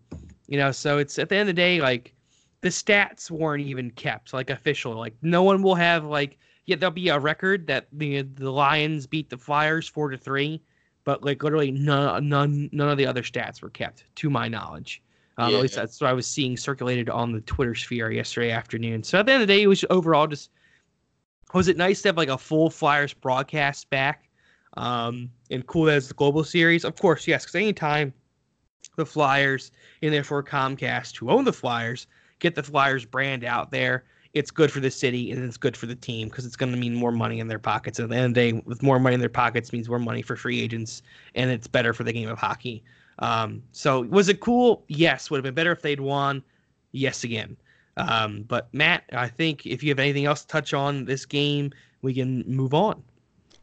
you 0.48 0.58
know, 0.58 0.72
so 0.72 0.98
it's 0.98 1.18
at 1.18 1.28
the 1.28 1.36
end 1.36 1.48
of 1.48 1.54
the 1.54 1.60
day, 1.60 1.80
like 1.80 2.12
the 2.60 2.68
stats 2.68 3.30
weren't 3.30 3.64
even 3.64 3.90
kept 3.92 4.32
like 4.32 4.50
official. 4.50 4.94
Like 4.94 5.14
no 5.22 5.42
one 5.42 5.62
will 5.62 5.74
have 5.74 6.04
like 6.04 6.38
yeah, 6.66 6.74
there'll 6.74 6.92
be 6.92 7.08
a 7.08 7.18
record 7.18 7.66
that 7.68 7.86
the 7.92 8.22
the 8.22 8.50
Lions 8.50 9.06
beat 9.06 9.30
the 9.30 9.38
Flyers 9.38 9.88
four 9.88 10.10
to 10.10 10.18
three, 10.18 10.60
but 11.04 11.22
like 11.22 11.42
literally 11.42 11.70
none 11.70 12.28
none 12.28 12.68
none 12.72 12.88
of 12.88 12.98
the 12.98 13.06
other 13.06 13.22
stats 13.22 13.62
were 13.62 13.70
kept 13.70 14.04
to 14.16 14.28
my 14.28 14.48
knowledge. 14.48 15.02
Um, 15.38 15.50
yeah. 15.50 15.56
At 15.56 15.62
least 15.62 15.74
that's 15.74 16.00
what 16.00 16.10
I 16.10 16.12
was 16.12 16.26
seeing 16.26 16.56
circulated 16.56 17.10
on 17.10 17.32
the 17.32 17.42
Twitter 17.42 17.74
sphere 17.74 18.10
yesterday 18.10 18.50
afternoon. 18.50 19.02
So 19.02 19.18
at 19.18 19.26
the 19.26 19.32
end 19.32 19.42
of 19.42 19.48
the 19.48 19.54
day, 19.54 19.62
it 19.62 19.66
was 19.66 19.84
overall 19.90 20.26
just 20.26 20.50
was 21.54 21.68
it 21.68 21.76
nice 21.76 22.02
to 22.02 22.08
have 22.08 22.16
like 22.16 22.28
a 22.28 22.38
full 22.38 22.70
Flyers 22.70 23.14
broadcast 23.14 23.88
back 23.90 24.25
um, 24.76 25.30
and 25.50 25.66
cool 25.66 25.88
as 25.88 26.08
the 26.08 26.14
global 26.14 26.44
series. 26.44 26.84
Of 26.84 26.96
course, 26.96 27.26
yes, 27.26 27.44
because 27.44 27.54
anytime 27.54 28.12
the 28.96 29.06
Flyers 29.06 29.72
and 30.02 30.12
therefore 30.12 30.42
Comcast, 30.42 31.16
who 31.16 31.30
own 31.30 31.44
the 31.44 31.52
Flyers, 31.52 32.06
get 32.38 32.54
the 32.54 32.62
Flyers 32.62 33.04
brand 33.04 33.44
out 33.44 33.70
there, 33.70 34.04
it's 34.34 34.50
good 34.50 34.70
for 34.70 34.80
the 34.80 34.90
city 34.90 35.30
and 35.30 35.42
it's 35.42 35.56
good 35.56 35.76
for 35.76 35.86
the 35.86 35.94
team 35.94 36.28
because 36.28 36.44
it's 36.44 36.56
going 36.56 36.70
to 36.70 36.78
mean 36.78 36.94
more 36.94 37.12
money 37.12 37.40
in 37.40 37.48
their 37.48 37.58
pockets. 37.58 37.98
At 37.98 38.10
the 38.10 38.16
end 38.16 38.26
of 38.26 38.34
the 38.34 38.52
day, 38.52 38.62
with 38.66 38.82
more 38.82 38.98
money 38.98 39.14
in 39.14 39.20
their 39.20 39.30
pockets 39.30 39.72
means 39.72 39.88
more 39.88 39.98
money 39.98 40.20
for 40.20 40.36
free 40.36 40.60
agents, 40.60 41.02
and 41.34 41.50
it's 41.50 41.66
better 41.66 41.94
for 41.94 42.04
the 42.04 42.12
game 42.12 42.28
of 42.28 42.38
hockey. 42.38 42.82
Um, 43.18 43.62
so 43.72 44.02
was 44.02 44.28
it 44.28 44.40
cool? 44.40 44.84
Yes. 44.88 45.30
Would 45.30 45.38
have 45.38 45.44
been 45.44 45.54
better 45.54 45.72
if 45.72 45.80
they'd 45.80 46.00
won. 46.00 46.42
Yes, 46.92 47.24
again. 47.24 47.56
Um, 47.96 48.42
but 48.42 48.68
Matt, 48.74 49.04
I 49.12 49.28
think 49.28 49.64
if 49.64 49.82
you 49.82 49.88
have 49.88 49.98
anything 49.98 50.26
else 50.26 50.42
to 50.42 50.48
touch 50.48 50.74
on 50.74 51.06
this 51.06 51.24
game, 51.24 51.72
we 52.02 52.12
can 52.12 52.44
move 52.46 52.74
on. 52.74 53.02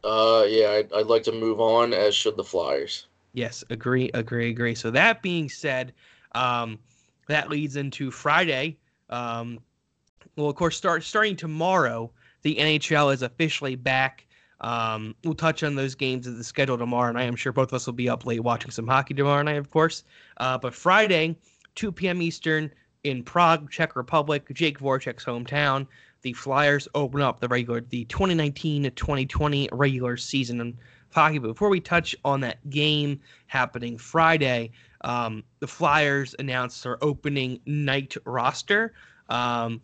Uh, 0.04 0.44
yeah, 0.46 0.70
I'd, 0.70 0.92
I'd 0.92 1.06
like 1.06 1.22
to 1.24 1.32
move 1.32 1.60
on, 1.60 1.94
as 1.94 2.14
should 2.14 2.36
the 2.36 2.44
Flyers. 2.44 3.06
Yes, 3.32 3.64
agree, 3.70 4.10
agree, 4.12 4.50
agree. 4.50 4.74
So 4.74 4.90
that 4.90 5.22
being 5.22 5.48
said, 5.48 5.92
um, 6.34 6.78
that 7.26 7.48
leads 7.48 7.76
into 7.76 8.10
Friday. 8.10 8.76
Um, 9.08 9.58
well, 10.36 10.50
of 10.50 10.56
course, 10.56 10.76
start 10.76 11.02
starting 11.04 11.36
tomorrow, 11.36 12.10
the 12.42 12.56
NHL 12.56 13.12
is 13.14 13.22
officially 13.22 13.76
back. 13.76 14.26
Um, 14.60 15.14
we'll 15.24 15.34
touch 15.34 15.62
on 15.62 15.74
those 15.74 15.94
games 15.94 16.26
of 16.26 16.36
the 16.36 16.44
schedule 16.44 16.76
tomorrow, 16.76 17.08
and 17.08 17.18
I 17.18 17.22
am 17.22 17.34
sure 17.34 17.52
both 17.52 17.68
of 17.68 17.74
us 17.74 17.86
will 17.86 17.94
be 17.94 18.08
up 18.08 18.26
late 18.26 18.42
watching 18.42 18.70
some 18.70 18.86
hockey 18.86 19.14
tomorrow 19.14 19.42
night, 19.42 19.56
of 19.56 19.70
course. 19.70 20.04
Uh, 20.36 20.58
but 20.58 20.74
Friday, 20.74 21.36
2 21.74 21.92
p.m. 21.92 22.20
Eastern 22.20 22.70
in 23.04 23.22
Prague, 23.22 23.70
Czech 23.70 23.96
Republic, 23.96 24.46
Jake 24.52 24.78
Voracek's 24.78 25.24
hometown 25.24 25.86
the 26.24 26.32
Flyers 26.32 26.88
open 26.94 27.20
up 27.20 27.38
the 27.38 27.48
regular, 27.48 27.82
the 27.82 28.06
2019-2020 28.06 29.68
regular 29.72 30.16
season 30.16 30.60
in 30.60 30.76
hockey. 31.12 31.38
But 31.38 31.48
before 31.48 31.68
we 31.68 31.80
touch 31.80 32.16
on 32.24 32.40
that 32.40 32.68
game 32.70 33.20
happening 33.46 33.98
Friday, 33.98 34.72
um, 35.02 35.44
the 35.60 35.66
Flyers 35.66 36.34
announced 36.38 36.82
their 36.82 37.02
opening 37.04 37.60
night 37.66 38.16
roster. 38.24 38.94
Um, 39.28 39.82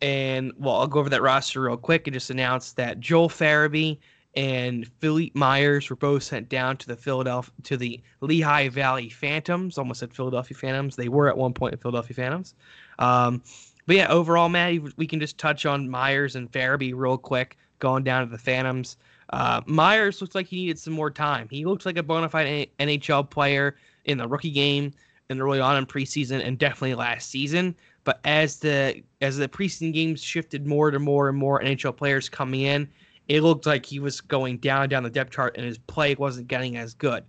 and 0.00 0.52
well, 0.58 0.76
I'll 0.76 0.88
go 0.88 0.98
over 0.98 1.10
that 1.10 1.22
roster 1.22 1.60
real 1.60 1.76
quick 1.76 2.06
and 2.06 2.14
just 2.14 2.30
announce 2.30 2.72
that 2.72 2.98
Joel 2.98 3.28
Farabee 3.28 3.98
and 4.34 4.90
Philippe 4.98 5.38
Myers 5.38 5.90
were 5.90 5.96
both 5.96 6.22
sent 6.22 6.48
down 6.48 6.78
to 6.78 6.88
the 6.88 6.96
Philadelphia 6.96 7.52
to 7.64 7.76
the 7.76 8.00
Lehigh 8.22 8.70
Valley 8.70 9.10
Phantoms. 9.10 9.76
Almost 9.76 10.00
said 10.00 10.14
Philadelphia 10.14 10.56
Phantoms. 10.56 10.96
They 10.96 11.08
were 11.08 11.28
at 11.28 11.36
one 11.36 11.52
point 11.52 11.78
Philadelphia 11.80 12.14
Phantoms. 12.16 12.54
Um, 12.98 13.42
but 13.86 13.96
yeah, 13.96 14.08
overall, 14.08 14.48
Matt, 14.48 14.96
we 14.96 15.06
can 15.06 15.20
just 15.20 15.38
touch 15.38 15.66
on 15.66 15.88
Myers 15.88 16.36
and 16.36 16.50
Farabee 16.50 16.92
real 16.94 17.18
quick, 17.18 17.56
going 17.78 18.04
down 18.04 18.24
to 18.24 18.30
the 18.30 18.38
Phantoms. 18.38 18.96
Uh, 19.32 19.62
Myers 19.66 20.20
looks 20.20 20.34
like 20.34 20.46
he 20.46 20.56
needed 20.56 20.78
some 20.78 20.92
more 20.92 21.10
time. 21.10 21.48
He 21.50 21.64
looks 21.64 21.86
like 21.86 21.96
a 21.96 22.02
bona 22.02 22.28
fide 22.28 22.68
NHL 22.78 23.28
player 23.28 23.76
in 24.04 24.18
the 24.18 24.28
rookie 24.28 24.50
game 24.50 24.92
and 25.30 25.40
early 25.40 25.60
on 25.60 25.76
in 25.76 25.86
preseason 25.86 26.44
and 26.44 26.58
definitely 26.58 26.94
last 26.94 27.30
season. 27.30 27.74
But 28.04 28.20
as 28.24 28.58
the 28.58 29.02
as 29.20 29.36
the 29.36 29.48
preseason 29.48 29.92
games 29.92 30.22
shifted 30.22 30.66
more 30.66 30.90
to 30.90 30.98
more 30.98 31.28
and 31.28 31.38
more 31.38 31.60
NHL 31.60 31.96
players 31.96 32.28
coming 32.28 32.62
in, 32.62 32.88
it 33.28 33.42
looked 33.42 33.64
like 33.64 33.86
he 33.86 34.00
was 34.00 34.20
going 34.20 34.58
down 34.58 34.88
down 34.88 35.02
the 35.02 35.10
depth 35.10 35.30
chart 35.30 35.56
and 35.56 35.64
his 35.64 35.78
play 35.78 36.14
wasn't 36.16 36.48
getting 36.48 36.76
as 36.76 36.94
good. 36.94 37.24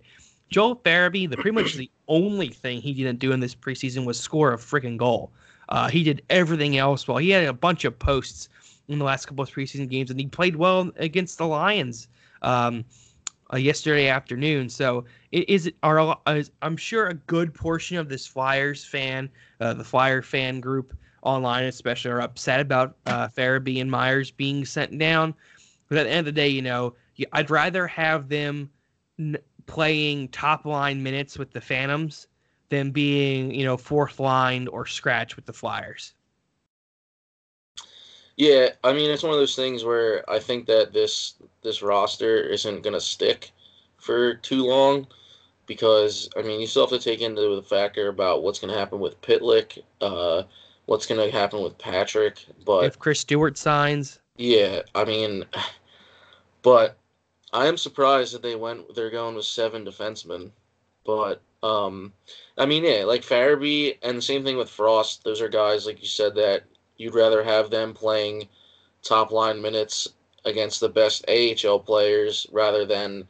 Joel 0.50 0.76
Farabee, 0.76 1.28
the 1.28 1.36
pretty 1.36 1.52
much 1.52 1.74
the 1.74 1.90
only 2.06 2.48
thing 2.48 2.80
he 2.80 2.92
didn't 2.92 3.18
do 3.18 3.32
in 3.32 3.40
this 3.40 3.54
preseason 3.54 4.04
was 4.04 4.18
score 4.20 4.52
a 4.52 4.56
freaking 4.56 4.96
goal. 4.96 5.32
Uh, 5.68 5.88
he 5.88 6.02
did 6.02 6.22
everything 6.30 6.76
else 6.76 7.06
well. 7.08 7.18
He 7.18 7.30
had 7.30 7.44
a 7.44 7.52
bunch 7.52 7.84
of 7.84 7.98
posts 7.98 8.48
in 8.88 8.98
the 8.98 9.04
last 9.04 9.26
couple 9.26 9.42
of 9.42 9.50
preseason 9.50 9.88
games, 9.88 10.10
and 10.10 10.20
he 10.20 10.26
played 10.26 10.56
well 10.56 10.90
against 10.96 11.38
the 11.38 11.46
Lions 11.46 12.08
um, 12.42 12.84
uh, 13.52 13.56
yesterday 13.56 14.08
afternoon. 14.08 14.68
So 14.68 15.04
it 15.32 15.48
is 15.48 15.70
our 15.82 16.16
I'm 16.62 16.76
sure 16.76 17.08
a 17.08 17.14
good 17.14 17.54
portion 17.54 17.96
of 17.96 18.08
this 18.08 18.26
Flyers 18.26 18.84
fan, 18.84 19.30
uh, 19.60 19.74
the 19.74 19.84
Flyer 19.84 20.22
fan 20.22 20.60
group 20.60 20.96
online 21.22 21.64
especially, 21.64 22.10
are 22.10 22.20
upset 22.20 22.60
about 22.60 22.96
uh, 23.06 23.28
Farabee 23.28 23.80
and 23.80 23.90
Myers 23.90 24.30
being 24.30 24.64
sent 24.64 24.98
down. 24.98 25.34
But 25.88 25.98
at 25.98 26.04
the 26.04 26.10
end 26.10 26.18
of 26.20 26.26
the 26.26 26.32
day, 26.32 26.48
you 26.48 26.62
know, 26.62 26.94
I'd 27.32 27.50
rather 27.50 27.86
have 27.86 28.28
them 28.28 28.70
n- 29.18 29.38
playing 29.66 30.28
top 30.28 30.66
line 30.66 31.02
minutes 31.02 31.38
with 31.38 31.52
the 31.52 31.60
Phantoms 31.60 32.26
than 32.74 32.90
being, 32.90 33.54
you 33.54 33.64
know, 33.64 33.76
fourth 33.76 34.18
line 34.18 34.66
or 34.68 34.84
scratch 34.86 35.36
with 35.36 35.46
the 35.46 35.52
Flyers. 35.52 36.14
Yeah, 38.36 38.70
I 38.82 38.92
mean 38.92 39.10
it's 39.10 39.22
one 39.22 39.32
of 39.32 39.38
those 39.38 39.54
things 39.54 39.84
where 39.84 40.28
I 40.28 40.40
think 40.40 40.66
that 40.66 40.92
this 40.92 41.34
this 41.62 41.82
roster 41.82 42.40
isn't 42.40 42.82
gonna 42.82 43.00
stick 43.00 43.52
for 43.98 44.34
too 44.34 44.66
long 44.66 45.06
because 45.66 46.28
I 46.36 46.42
mean 46.42 46.60
you 46.60 46.66
still 46.66 46.86
have 46.88 46.98
to 46.98 46.98
take 46.98 47.20
into 47.20 47.54
the 47.54 47.62
factor 47.62 48.08
about 48.08 48.42
what's 48.42 48.58
gonna 48.58 48.76
happen 48.76 48.98
with 48.98 49.20
Pitlick, 49.22 49.78
uh, 50.00 50.42
what's 50.86 51.06
gonna 51.06 51.30
happen 51.30 51.62
with 51.62 51.78
Patrick, 51.78 52.44
but 52.66 52.86
if 52.86 52.98
Chris 52.98 53.20
Stewart 53.20 53.56
signs, 53.56 54.18
yeah, 54.36 54.80
I 54.96 55.04
mean, 55.04 55.44
but 56.62 56.96
I 57.52 57.66
am 57.66 57.76
surprised 57.76 58.34
that 58.34 58.42
they 58.42 58.56
went. 58.56 58.96
They're 58.96 59.10
going 59.10 59.36
with 59.36 59.44
seven 59.44 59.84
defensemen, 59.84 60.50
but 61.04 61.40
um, 61.62 62.12
I 62.58 62.66
mean, 62.66 62.84
yeah, 62.84 63.04
like 63.04 63.22
Farabee 63.22 63.98
and 64.02 64.18
the 64.18 64.22
same 64.22 64.44
thing 64.44 64.56
with 64.56 64.70
Frost. 64.70 65.24
Those 65.24 65.40
are 65.40 65.48
guys 65.48 65.86
like 65.86 66.00
you 66.02 66.08
said 66.08 66.34
that 66.36 66.64
you'd 66.96 67.14
rather 67.14 67.42
have 67.42 67.70
them 67.70 67.94
playing 67.94 68.48
top 69.02 69.30
line 69.32 69.60
minutes 69.60 70.08
against 70.44 70.80
the 70.80 70.88
best 70.88 71.24
AHL 71.28 71.78
players 71.78 72.46
rather 72.52 72.84
than 72.84 73.26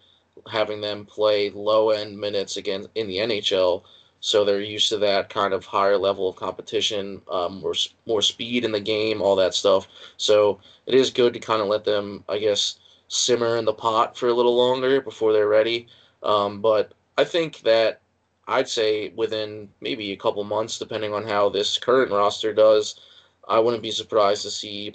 having 0.50 0.80
them 0.80 1.06
play 1.06 1.50
low 1.50 1.90
end 1.90 2.18
minutes 2.18 2.56
again 2.56 2.86
in 2.96 3.06
the 3.06 3.18
NHL 3.18 3.84
so 4.24 4.42
they're 4.42 4.62
used 4.62 4.88
to 4.88 4.96
that 4.96 5.28
kind 5.28 5.52
of 5.52 5.66
higher 5.66 5.98
level 5.98 6.30
of 6.30 6.36
competition, 6.36 7.20
um, 7.30 7.60
more 7.60 7.74
more 8.06 8.22
speed 8.22 8.64
in 8.64 8.72
the 8.72 8.80
game, 8.80 9.20
all 9.20 9.36
that 9.36 9.52
stuff. 9.52 9.86
So 10.16 10.60
it 10.86 10.94
is 10.94 11.10
good 11.10 11.34
to 11.34 11.38
kind 11.38 11.60
of 11.60 11.68
let 11.68 11.84
them, 11.84 12.24
I 12.26 12.38
guess, 12.38 12.78
simmer 13.08 13.58
in 13.58 13.66
the 13.66 13.74
pot 13.74 14.16
for 14.16 14.28
a 14.28 14.32
little 14.32 14.56
longer 14.56 15.02
before 15.02 15.34
they're 15.34 15.46
ready. 15.46 15.88
Um, 16.22 16.62
but 16.62 16.92
I 17.16 17.24
think 17.24 17.60
that 17.60 18.00
I'd 18.46 18.68
say 18.68 19.10
within 19.16 19.68
maybe 19.80 20.12
a 20.12 20.16
couple 20.16 20.44
months, 20.44 20.78
depending 20.78 21.14
on 21.14 21.26
how 21.26 21.48
this 21.48 21.78
current 21.78 22.10
roster 22.10 22.52
does, 22.52 23.00
I 23.48 23.58
wouldn't 23.58 23.82
be 23.82 23.90
surprised 23.90 24.42
to 24.42 24.50
see 24.50 24.94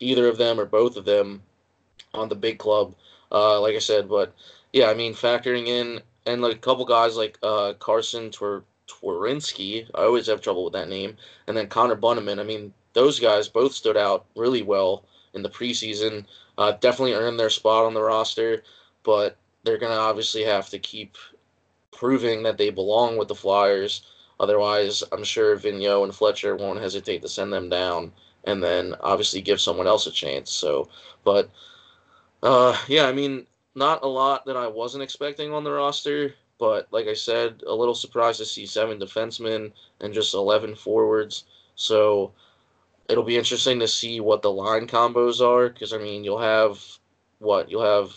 either 0.00 0.28
of 0.28 0.38
them 0.38 0.58
or 0.58 0.64
both 0.64 0.96
of 0.96 1.04
them 1.04 1.42
on 2.14 2.28
the 2.28 2.34
big 2.34 2.58
club. 2.58 2.94
Uh, 3.30 3.60
like 3.60 3.76
I 3.76 3.78
said, 3.78 4.08
but 4.08 4.34
yeah, 4.72 4.90
I 4.90 4.94
mean, 4.94 5.14
factoring 5.14 5.66
in 5.66 6.00
and 6.26 6.42
like 6.42 6.56
a 6.56 6.58
couple 6.58 6.84
guys 6.84 7.16
like 7.16 7.38
uh, 7.42 7.74
Tor- 7.74 8.64
Twarynski. 8.88 9.88
I 9.94 10.02
always 10.02 10.26
have 10.26 10.40
trouble 10.40 10.64
with 10.64 10.72
that 10.74 10.88
name. 10.88 11.16
And 11.46 11.56
then 11.56 11.68
Connor 11.68 11.96
Bunnaman. 11.96 12.40
I 12.40 12.44
mean, 12.44 12.72
those 12.92 13.20
guys 13.20 13.48
both 13.48 13.72
stood 13.72 13.96
out 13.96 14.26
really 14.36 14.62
well 14.62 15.04
in 15.34 15.42
the 15.42 15.50
preseason. 15.50 16.24
Uh, 16.58 16.72
definitely 16.72 17.14
earned 17.14 17.38
their 17.38 17.50
spot 17.50 17.86
on 17.86 17.94
the 17.94 18.02
roster, 18.02 18.62
but 19.02 19.36
they're 19.62 19.78
going 19.78 19.92
to 19.92 19.98
obviously 19.98 20.42
have 20.44 20.68
to 20.70 20.78
keep 20.78 21.16
proving 22.00 22.42
that 22.42 22.56
they 22.56 22.70
belong 22.70 23.18
with 23.18 23.28
the 23.28 23.34
Flyers. 23.34 24.02
Otherwise, 24.40 25.04
I'm 25.12 25.22
sure 25.22 25.54
Vigneault 25.54 26.04
and 26.04 26.14
Fletcher 26.14 26.56
won't 26.56 26.80
hesitate 26.80 27.20
to 27.20 27.28
send 27.28 27.52
them 27.52 27.68
down 27.68 28.10
and 28.44 28.62
then 28.62 28.94
obviously 29.02 29.42
give 29.42 29.60
someone 29.60 29.86
else 29.86 30.06
a 30.06 30.10
chance. 30.10 30.50
So, 30.50 30.88
but 31.24 31.50
uh, 32.42 32.74
yeah, 32.88 33.04
I 33.04 33.12
mean, 33.12 33.46
not 33.74 34.02
a 34.02 34.08
lot 34.08 34.46
that 34.46 34.56
I 34.56 34.66
wasn't 34.66 35.02
expecting 35.02 35.52
on 35.52 35.62
the 35.62 35.72
roster. 35.72 36.34
But 36.58 36.88
like 36.90 37.06
I 37.06 37.12
said, 37.12 37.62
a 37.66 37.74
little 37.74 37.94
surprised 37.94 38.38
to 38.38 38.46
see 38.46 38.64
seven 38.64 38.98
defensemen 38.98 39.70
and 40.00 40.14
just 40.14 40.32
11 40.32 40.76
forwards. 40.76 41.44
So 41.74 42.32
it'll 43.10 43.24
be 43.24 43.36
interesting 43.36 43.78
to 43.80 43.88
see 43.88 44.20
what 44.20 44.40
the 44.40 44.50
line 44.50 44.86
combos 44.86 45.46
are 45.46 45.68
because 45.68 45.92
I 45.92 45.98
mean 45.98 46.24
you'll 46.24 46.40
have 46.40 46.82
what 47.40 47.70
you'll 47.70 47.84
have 47.84 48.12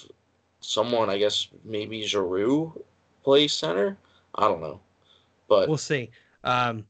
someone 0.61 1.09
I 1.09 1.17
guess 1.17 1.47
maybe 1.65 2.03
Giroux 2.03 2.73
play 3.23 3.47
center. 3.47 3.97
I 4.35 4.47
don't 4.47 4.61
know, 4.61 4.79
but 5.47 5.67
we'll 5.67 5.77
see. 5.77 6.09
Um, 6.43 6.85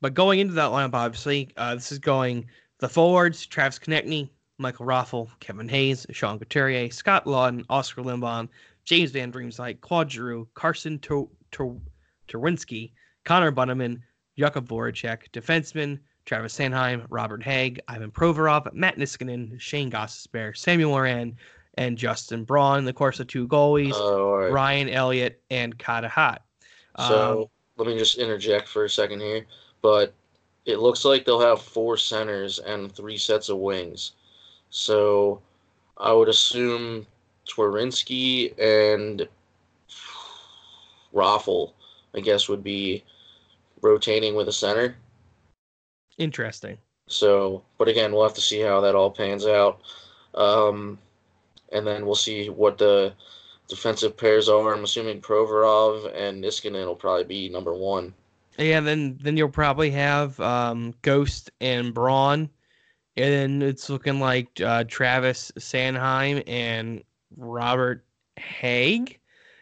but 0.00 0.14
going 0.14 0.40
into 0.40 0.54
that 0.54 0.70
lineup, 0.70 0.94
obviously, 0.94 1.50
uh, 1.56 1.74
this 1.74 1.92
is 1.92 1.98
going 1.98 2.46
the 2.78 2.88
forwards: 2.88 3.46
Travis 3.46 3.78
Konecny, 3.78 4.28
Michael 4.58 4.86
Raffl, 4.86 5.28
Kevin 5.40 5.68
Hayes, 5.68 6.06
Sean 6.10 6.38
Couturier, 6.38 6.90
Scott 6.90 7.24
Laughton, 7.24 7.64
Oscar 7.70 8.02
Lindblom, 8.02 8.48
James 8.84 9.10
Van 9.10 9.32
Riemsdyk, 9.32 9.80
Claude 9.80 10.10
Giroux, 10.10 10.48
Carsen 10.54 10.98
Twarynski, 10.98 12.92
Connor 13.24 13.52
Bunnaman, 13.52 14.00
Jakub 14.38 14.66
Voracek, 14.66 15.30
defenseman 15.32 15.98
Travis 16.24 16.54
Sanheim, 16.54 17.06
Robert 17.10 17.42
Hägg, 17.42 17.80
Ivan 17.88 18.10
Provorov, 18.10 18.72
Matt 18.72 18.96
Niskanen, 18.96 19.60
Shane 19.60 19.90
Gostisbehere, 19.90 20.56
Samuel 20.56 20.90
Morin, 20.90 21.36
and 21.74 21.96
Justin 21.96 22.44
Braun. 22.44 22.84
the 22.84 22.92
course, 22.92 23.20
of 23.20 23.26
two 23.26 23.48
goalies, 23.48 23.92
oh, 23.94 24.36
right. 24.36 24.50
Brian 24.50 24.88
Elliott 24.88 25.42
and 25.50 25.78
Carter 25.78 26.08
Hart. 26.08 26.42
So 26.98 27.42
um, 27.42 27.46
let 27.76 27.88
me 27.88 27.98
just 27.98 28.18
interject 28.18 28.68
for 28.68 28.84
a 28.84 28.90
second 28.90 29.20
here. 29.20 29.46
But 29.80 30.12
it 30.64 30.78
looks 30.78 31.04
like 31.04 31.24
they'll 31.24 31.40
have 31.40 31.60
four 31.60 31.96
centers 31.96 32.58
and 32.58 32.92
three 32.92 33.16
sets 33.16 33.48
of 33.48 33.58
wings. 33.58 34.12
So 34.70 35.40
I 35.98 36.12
would 36.12 36.28
assume 36.28 37.06
Twarynski 37.46 38.58
and 38.58 39.26
Raffl, 41.14 41.72
I 42.14 42.20
guess, 42.20 42.48
would 42.48 42.62
be 42.62 43.04
rotating 43.80 44.34
with 44.34 44.48
a 44.48 44.52
center. 44.52 44.96
Interesting. 46.18 46.78
So, 47.08 47.62
but 47.78 47.88
again, 47.88 48.12
we'll 48.12 48.22
have 48.22 48.34
to 48.34 48.40
see 48.40 48.60
how 48.60 48.80
that 48.80 48.94
all 48.94 49.10
pans 49.10 49.46
out. 49.46 49.80
Um, 50.34 50.98
and 51.72 51.86
then 51.86 52.06
we'll 52.06 52.14
see 52.14 52.48
what 52.48 52.78
the 52.78 53.14
defensive 53.68 54.16
pairs 54.16 54.48
are. 54.48 54.74
I'm 54.74 54.84
assuming 54.84 55.20
Provorov 55.20 56.12
and 56.14 56.42
Niskanen 56.42 56.86
will 56.86 56.94
probably 56.94 57.24
be 57.24 57.48
number 57.48 57.74
one. 57.74 58.14
Yeah, 58.58 58.80
then 58.80 59.18
then 59.20 59.36
you'll 59.36 59.48
probably 59.48 59.90
have 59.92 60.38
um, 60.40 60.94
Ghost 61.02 61.50
and 61.60 61.94
Braun, 61.94 62.50
and 63.16 63.32
then 63.32 63.62
it's 63.62 63.88
looking 63.88 64.20
like 64.20 64.48
uh, 64.60 64.84
Travis 64.84 65.50
Sanheim 65.58 66.42
and 66.46 67.02
Robert 67.36 68.04
Hägg. 68.38 69.16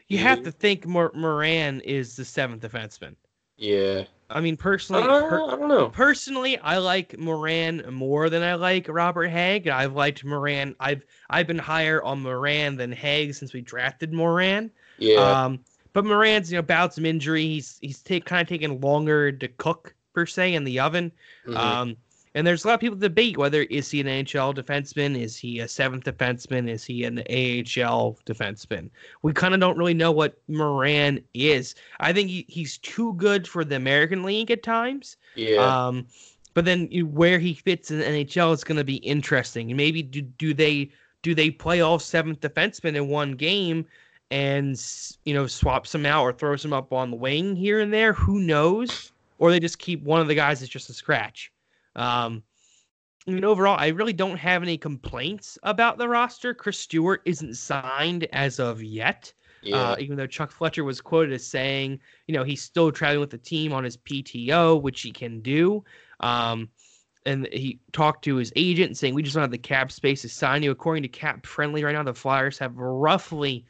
You 0.09 0.19
have 0.19 0.43
to 0.43 0.51
think 0.51 0.87
Mor- 0.87 1.13
Morin 1.15 1.81
is 1.83 2.17
the 2.17 2.25
seventh 2.25 2.63
defenseman. 2.63 3.15
Yeah. 3.57 4.05
I 4.31 4.41
mean, 4.41 4.57
personally, 4.57 5.03
uh, 5.03 5.29
per- 5.29 5.45
I 5.45 5.57
don't 5.57 5.69
know. 5.69 5.89
Personally, 5.89 6.57
I 6.59 6.79
like 6.79 7.19
Morin 7.19 7.85
more 7.91 8.31
than 8.31 8.43
I 8.43 8.55
like 8.55 8.87
Robert 8.89 9.29
Hägg. 9.29 9.69
I've 9.69 9.95
liked 9.95 10.25
Morin. 10.25 10.77
I've 10.79 11.05
I've 11.29 11.47
been 11.47 11.59
higher 11.59 12.03
on 12.03 12.23
Morin 12.23 12.77
than 12.77 12.95
Hägg 12.95 13.35
since 13.35 13.53
we 13.53 13.61
drafted 13.61 14.13
Morin. 14.13 14.71
Yeah. 14.99 15.45
Um, 15.45 15.61
but 15.93 16.05
Morin's 16.05 16.51
you 16.51 16.59
know 16.59 16.63
bouts 16.63 16.95
some 16.95 17.05
injury. 17.07 17.43
He's 17.43 17.79
he's 17.81 18.03
take, 18.03 18.25
kind 18.25 18.43
of 18.43 18.49
taking 18.49 18.81
longer 18.81 19.33
to 19.33 19.49
cook 19.49 19.95
per 20.15 20.27
se 20.27 20.55
in 20.55 20.65
the 20.65 20.79
oven. 20.79 21.13
Mm-hmm. 21.47 21.57
Um, 21.57 21.97
and 22.35 22.47
there's 22.47 22.65
a 22.65 22.69
lot 22.69 22.75
of 22.75 22.81
people 22.81 22.97
debate 22.97 23.37
whether 23.37 23.63
is 23.63 23.91
he 23.91 24.01
an 24.01 24.07
NHL 24.07 24.55
defenseman, 24.55 25.21
is 25.21 25.37
he 25.37 25.59
a 25.59 25.67
seventh 25.67 26.05
defenseman, 26.05 26.69
is 26.69 26.85
he 26.85 27.05
an 27.05 27.19
AHL 27.19 28.19
defenseman. 28.25 28.89
We 29.23 29.33
kind 29.33 29.53
of 29.53 29.61
don't 29.61 29.77
really 29.77 29.95
know 29.95 30.13
what 30.13 30.39
Morin 30.47 31.25
is. 31.35 31.75
I 31.99 32.13
think 32.13 32.31
he, 32.31 32.47
he's 32.49 32.79
too 32.79 33.15
good 33.15 33.49
for 33.49 33.65
the 33.65 33.77
American 33.77 34.23
League 34.23 34.51
at 34.51 34.63
times. 34.63 35.17
Yeah. 35.35 35.59
Um, 35.59 36.07
but 36.55 36.65
then 36.65 36.89
you, 36.91 37.07
where 37.07 37.39
he 37.39 37.55
fits 37.55 37.91
in 37.91 37.99
the 37.99 38.05
NHL 38.05 38.55
is 38.55 38.65
going 38.65 38.79
to 38.79 38.85
be 38.85 38.97
interesting. 38.97 39.75
Maybe 39.77 40.03
do, 40.03 40.23
do 40.23 40.55
they 40.55 40.91
do 41.23 41.35
they 41.35 41.51
play 41.51 41.81
all 41.81 41.99
seventh 41.99 42.41
defensemen 42.41 42.95
in 42.95 43.09
one 43.09 43.33
game 43.33 43.85
and 44.31 44.81
you 45.25 45.35
know 45.35 45.47
swap 45.49 45.87
some 45.87 46.07
out 46.07 46.23
or 46.23 46.33
throw 46.33 46.57
some 46.57 46.73
up 46.73 46.93
on 46.93 47.11
the 47.11 47.17
wing 47.17 47.57
here 47.57 47.81
and 47.81 47.93
there? 47.93 48.13
Who 48.13 48.39
knows? 48.39 49.13
Or 49.39 49.51
they 49.51 49.59
just 49.59 49.79
keep 49.79 50.03
one 50.03 50.21
of 50.21 50.29
the 50.29 50.35
guys 50.35 50.63
as 50.63 50.69
just 50.69 50.91
a 50.91 50.93
scratch. 50.93 51.51
Um, 51.97 52.43
I 53.27 53.33
mean, 53.33 53.45
overall, 53.45 53.77
I 53.79 53.89
really 53.89 54.13
don't 54.13 54.39
have 54.39 54.63
any 54.63 54.79
complaints 54.79 55.59
about 55.63 55.99
the 55.99 56.09
roster. 56.09 56.55
Chris 56.55 56.79
Stewart 56.79 57.23
isn't 57.27 57.55
signed 57.55 58.27
as 58.33 58.59
of 58.59 58.83
yet. 58.83 59.33
Yeah. 59.63 59.91
Uh, 59.91 59.97
even 59.99 60.17
though 60.17 60.27
Chuck 60.27 60.51
Fletcher 60.51 60.85
was 60.85 61.03
quoted 61.03 61.35
as 61.35 61.47
saying, 61.47 62.01
you 62.27 62.35
know, 62.35 62.45
he's 62.45 62.63
still 62.63 62.91
traveling 62.91 63.21
with 63.21 63.31
the 63.31 63.39
team 63.39 63.75
on 63.75 63.85
his 63.85 63.99
PTO, 63.99 64.81
which 64.81 65.03
he 65.03 65.13
can 65.13 65.41
do. 65.41 65.85
Um, 66.21 66.71
and 67.27 67.47
he 67.53 67.79
talked 67.93 68.25
to 68.25 68.37
his 68.37 68.51
agent 68.57 68.97
saying, 68.97 69.15
we 69.15 69.23
just 69.23 69.35
don't 69.35 69.43
have 69.43 69.51
the 69.51 69.59
cap 69.59 69.93
space 69.93 70.23
to 70.23 70.31
sign 70.31 70.63
you. 70.63 70.71
According 70.71 71.03
to 71.03 71.09
Cap 71.09 71.45
Friendly, 71.45 71.85
right 71.85 71.93
now 71.93 72.03
the 72.03 72.15
Flyers 72.15 72.59
have 72.59 72.75
roughly 72.77 73.67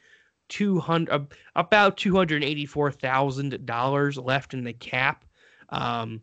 200, 0.47 1.27
about 1.55 1.97
$284,000 1.97 4.25
left 4.25 4.53
in 4.53 4.63
the 4.63 4.73
cap. 4.73 5.25
Um, 5.69 6.21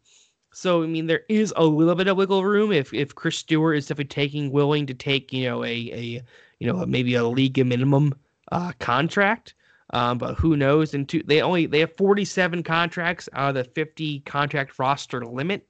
so 0.53 0.83
I 0.83 0.87
mean, 0.87 1.07
there 1.07 1.25
is 1.29 1.53
a 1.57 1.65
little 1.65 1.95
bit 1.95 2.09
of 2.09 2.17
wiggle 2.17 2.45
room 2.45 2.73
if 2.73 2.93
if 2.93 3.15
Chris 3.15 3.39
Stewart 3.39 3.77
is 3.77 3.87
definitely 3.87 4.07
taking 4.07 4.51
willing 4.51 4.87
to 4.87 4.95
take 4.95 5.33
you 5.33 5.45
know 5.49 5.65
a 5.65 5.69
a 5.69 6.23
you 6.59 6.73
know 6.73 6.85
maybe 6.87 7.15
a 7.15 7.25
league 7.25 7.65
minimum 7.65 8.15
uh, 8.53 8.73
contract. 8.79 9.55
Um, 9.91 10.19
but 10.19 10.35
who 10.35 10.57
knows? 10.57 10.93
And 10.93 11.09
two, 11.09 11.23
they 11.25 11.41
only 11.41 11.67
they 11.67 11.81
have 11.81 11.97
47 11.97 12.63
contracts 12.63 13.29
out 13.33 13.51
of 13.51 13.55
the 13.55 13.65
50 13.65 14.21
contract 14.21 14.79
roster 14.79 15.25
limit. 15.25 15.67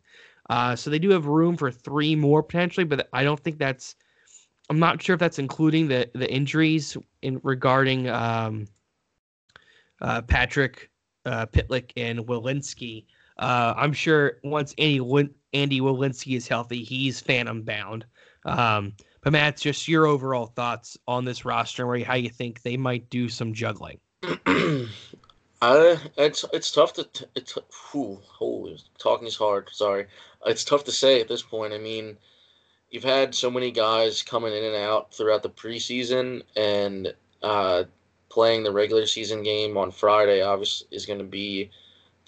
Uh, 0.50 0.74
so 0.74 0.90
they 0.90 0.98
do 0.98 1.10
have 1.10 1.26
room 1.26 1.56
for 1.56 1.70
three 1.70 2.16
more 2.16 2.42
potentially, 2.42 2.84
but 2.84 3.08
I 3.12 3.22
don't 3.24 3.40
think 3.40 3.58
that's. 3.58 3.96
I'm 4.70 4.78
not 4.78 5.00
sure 5.00 5.14
if 5.14 5.20
that's 5.20 5.38
including 5.38 5.88
the 5.88 6.10
the 6.14 6.30
injuries 6.30 6.96
in 7.22 7.40
regarding 7.42 8.08
um, 8.08 8.66
uh, 10.00 10.22
Patrick 10.22 10.90
uh, 11.24 11.46
Pitlick 11.46 11.92
and 11.96 12.20
Welinski. 12.20 13.04
Uh, 13.38 13.74
I'm 13.76 13.92
sure 13.92 14.38
once 14.42 14.74
Andy 14.78 15.00
Win- 15.00 15.34
Andy 15.52 15.80
Welinski 15.80 16.36
is 16.36 16.48
healthy, 16.48 16.82
he's 16.82 17.20
phantom 17.20 17.62
bound. 17.62 18.04
Um, 18.44 18.94
but 19.22 19.32
Matt, 19.32 19.58
just 19.58 19.88
your 19.88 20.06
overall 20.06 20.46
thoughts 20.46 20.96
on 21.06 21.24
this 21.24 21.44
roster 21.44 21.82
and 21.82 21.88
where 21.88 22.04
how 22.04 22.14
you 22.14 22.30
think 22.30 22.62
they 22.62 22.76
might 22.76 23.10
do 23.10 23.28
some 23.28 23.52
juggling. 23.52 24.00
Uh, 25.60 25.96
it's 26.16 26.44
it's 26.52 26.70
tough 26.70 26.92
to 26.92 27.04
t- 27.04 27.24
it's 27.34 27.58
whew, 27.90 28.20
holy 28.28 28.78
talking 28.96 29.26
is 29.26 29.34
hard. 29.34 29.68
Sorry, 29.72 30.06
it's 30.46 30.64
tough 30.64 30.84
to 30.84 30.92
say 30.92 31.20
at 31.20 31.26
this 31.26 31.42
point. 31.42 31.72
I 31.72 31.78
mean, 31.78 32.16
you've 32.90 33.02
had 33.02 33.34
so 33.34 33.50
many 33.50 33.72
guys 33.72 34.22
coming 34.22 34.52
in 34.52 34.62
and 34.62 34.76
out 34.76 35.12
throughout 35.12 35.42
the 35.42 35.50
preseason, 35.50 36.42
and 36.54 37.12
uh, 37.42 37.84
playing 38.28 38.62
the 38.62 38.70
regular 38.70 39.04
season 39.06 39.42
game 39.42 39.76
on 39.76 39.90
Friday 39.90 40.42
obviously 40.42 40.86
is 40.92 41.06
going 41.06 41.18
to 41.18 41.24
be 41.24 41.70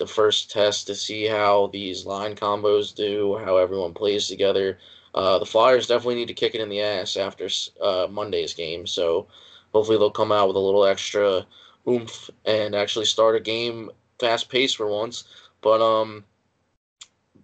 the 0.00 0.06
first 0.06 0.50
test 0.50 0.86
to 0.88 0.94
see 0.94 1.26
how 1.26 1.68
these 1.68 2.06
line 2.06 2.34
combos 2.34 2.92
do, 2.92 3.38
how 3.44 3.58
everyone 3.58 3.92
plays 3.92 4.26
together. 4.26 4.78
Uh, 5.14 5.38
the 5.38 5.46
Flyers 5.46 5.86
definitely 5.86 6.14
need 6.16 6.28
to 6.28 6.34
kick 6.34 6.54
it 6.54 6.60
in 6.60 6.70
the 6.70 6.80
ass 6.80 7.16
after 7.16 7.48
uh, 7.80 8.08
Monday's 8.10 8.54
game, 8.54 8.86
so 8.86 9.28
hopefully 9.72 9.98
they'll 9.98 10.10
come 10.10 10.32
out 10.32 10.48
with 10.48 10.56
a 10.56 10.60
little 10.60 10.86
extra 10.86 11.46
oomph 11.86 12.30
and 12.46 12.74
actually 12.74 13.04
start 13.04 13.36
a 13.36 13.40
game 13.40 13.90
fast 14.18 14.48
paced 14.48 14.76
for 14.76 14.88
once. 14.88 15.24
But 15.60 15.82
um, 15.82 16.24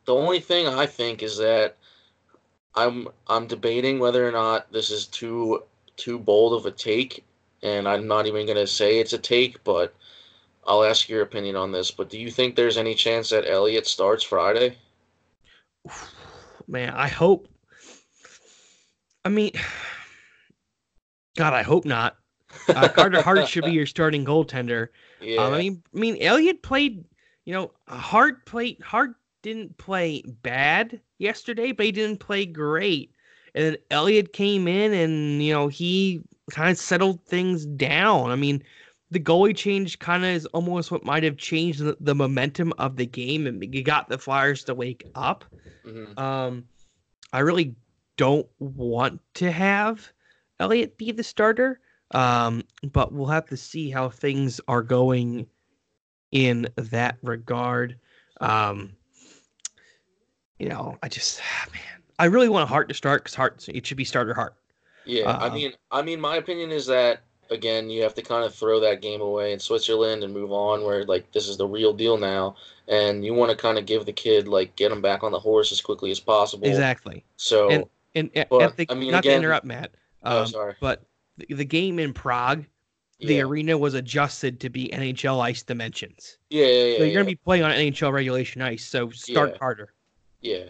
the 0.07 0.15
only 0.15 0.41
thing 0.41 0.67
I 0.67 0.87
think 0.87 1.23
is 1.23 1.37
that 1.37 1.77
I'm 2.75 3.09
I'm 3.29 3.47
debating 3.47 3.99
whether 3.99 4.27
or 4.27 4.33
not 4.33 4.73
this 4.73 4.91
is 4.91 5.07
too 5.07 5.63
too 5.97 6.19
bold 6.19 6.55
of 6.55 6.65
a 6.65 6.71
take, 6.71 7.23
and 7.63 7.87
I'm 7.87 8.07
not 8.07 8.27
even 8.27 8.47
gonna 8.47 8.67
say 8.67 8.99
it's 8.99 9.13
a 9.13 9.19
take, 9.19 9.63
but 9.63 9.95
I'll 10.66 10.85
ask 10.85 11.08
your 11.08 11.23
opinion 11.23 11.56
on 11.56 11.73
this. 11.73 11.90
But 11.90 12.11
do 12.11 12.18
you 12.18 12.30
think 12.30 12.56
there's 12.56 12.76
any 12.76 12.94
chance 12.94 13.30
that 13.30 13.49
Elliott 13.49 13.87
starts 13.87 14.25
Friday? 14.25 14.76
Man, 16.66 16.92
I 16.94 17.08
hope. 17.08 17.49
I 19.25 19.28
mean, 19.28 19.52
God, 21.37 21.52
I 21.52 21.62
hope 21.62 21.85
not. 21.85 22.16
Uh, 22.68 22.88
Carter 22.88 23.22
Hart 23.22 23.48
should 23.48 23.64
be 23.64 23.72
your 23.72 23.87
starting 23.87 24.24
goaltender. 24.24 24.88
Yeah. 25.18 25.38
Um, 25.38 25.55
I 25.55 25.59
mean, 25.59 25.83
I 25.94 25.98
mean, 25.98 26.18
Elliott 26.20 26.62
played. 26.62 27.02
You 27.46 27.55
know, 27.55 27.72
Hart 27.88 28.44
played. 28.44 28.79
Hart 28.83 29.14
didn't 29.42 29.79
play 29.79 30.22
bad 30.42 31.00
yesterday, 31.16 31.72
but 31.72 31.87
he 31.87 31.92
didn't 31.92 32.20
play 32.20 32.44
great. 32.44 33.12
And 33.55 33.64
then 33.64 33.76
Elliott 33.90 34.35
came 34.35 34.68
in, 34.68 34.92
and 34.92 35.42
you 35.42 35.55
know, 35.55 35.68
he 35.68 36.20
kind 36.50 36.70
of 36.70 36.76
settled 36.76 37.24
things 37.24 37.64
down. 37.64 38.31
I 38.31 38.37
mean, 38.37 38.62
the 39.11 39.21
goalie 39.21 39.57
change 39.57 39.99
kind 39.99 40.25
of 40.25 40.31
is 40.31 40.47
almost 40.47 40.90
what 40.90 41.05
might 41.05 41.23
have 41.23 41.37
changed 41.37 41.81
the, 41.81 41.97
the, 42.01 42.14
momentum 42.14 42.73
of 42.79 42.97
the 42.97 43.07
game, 43.07 43.47
and 43.47 43.62
you 43.75 43.83
got 43.83 44.09
the 44.09 44.19
Flyers 44.19 44.64
to 44.64 44.75
wake 44.75 45.07
up. 45.14 45.45
Mm-hmm. 45.87 46.19
Um, 46.19 46.64
I 47.33 47.40
really 47.40 47.75
don't 48.16 48.49
want 48.59 49.21
to 49.35 49.53
have 49.53 50.12
Elliott 50.59 50.99
be 50.99 51.12
the 51.12 51.23
starter. 51.23 51.81
Um, 52.12 52.62
but 52.92 53.12
we'll 53.12 53.27
have 53.27 53.47
to 53.47 53.57
see 53.57 53.90
how 53.90 54.09
things 54.09 54.61
are 54.69 54.83
going 54.83 55.47
in 56.31 56.69
that 56.77 57.19
regard. 57.23 57.97
Um, 58.40 58.92
you 60.59 60.69
know, 60.69 60.97
I 61.03 61.09
just 61.09 61.40
man, 61.73 62.03
I 62.19 62.27
really 62.27 62.49
want 62.49 62.62
a 62.62 62.66
Hart 62.66 62.88
to 62.88 62.95
start 62.95 63.25
because 63.25 63.35
Hart 63.35 63.69
it 63.69 63.87
should 63.87 63.97
be 63.97 64.05
starter 64.05 64.35
Hart. 64.35 64.55
Yeah, 65.05 65.25
uh, 65.25 65.51
I 65.51 65.55
mean, 65.55 65.73
I 65.90 66.03
mean, 66.03 66.21
my 66.21 66.37
opinion 66.37 66.71
is 66.71 66.87
that 66.87 67.23
again, 67.50 67.90
you 67.90 68.02
have 68.02 68.14
to 68.14 68.22
kind 68.22 68.44
of 68.44 68.54
throw 68.54 68.80
that 68.80 69.02
game 69.02 69.20
away 69.20 69.52
in 69.52 69.59
Switzerland 69.59 70.24
and 70.24 70.32
move 70.32 70.52
on. 70.52 70.85
Where 70.85 71.04
like 71.04 71.30
this 71.32 71.48
is 71.48 71.56
the 71.56 71.66
real 71.66 71.92
deal 71.92 72.16
now, 72.16 72.56
and 72.88 73.24
you 73.24 73.35
want 73.35 73.50
to 73.50 73.56
kind 73.56 73.78
of 73.78 73.87
give 73.87 74.06
the 74.06 74.12
kid 74.12 74.48
like 74.48 74.76
get 74.76 74.92
him 74.92 75.02
back 75.02 75.22
on 75.22 75.32
the 75.32 75.38
horse 75.38 75.72
as 75.72 75.80
quickly 75.80 76.11
as 76.11 76.20
possible. 76.20 76.66
Exactly. 76.66 77.24
So 77.37 77.70
and 77.70 77.85
and, 78.14 78.30
but, 78.48 78.76
the, 78.76 78.87
I 78.88 78.94
mean, 78.94 79.11
not 79.11 79.24
again, 79.24 79.32
to 79.32 79.38
interrupt, 79.38 79.66
Matt. 79.66 79.92
Oh, 80.22 80.38
um, 80.38 80.42
oh, 80.42 80.44
sorry. 80.46 80.74
But 80.80 81.02
the, 81.37 81.54
the 81.54 81.64
game 81.64 81.98
in 81.98 82.14
Prague, 82.14 82.64
the 83.20 83.35
yeah. 83.35 83.42
arena 83.42 83.76
was 83.76 83.94
adjusted 83.94 84.59
to 84.61 84.70
be 84.70 84.88
NHL 84.88 85.40
ice 85.40 85.62
dimensions. 85.62 86.38
Yeah, 86.50 86.66
yeah, 86.66 86.72
yeah 86.72 86.96
So 86.96 87.02
you're 87.02 87.06
yeah. 87.06 87.14
gonna 87.14 87.24
be 87.26 87.37
playing 87.37 87.62
on 87.62 87.72
NHL 87.72 88.12
regulation 88.12 88.62
ice, 88.62 88.85
so 88.85 89.11
start 89.11 89.59
harder. 89.59 89.92
Yeah, 90.40 90.64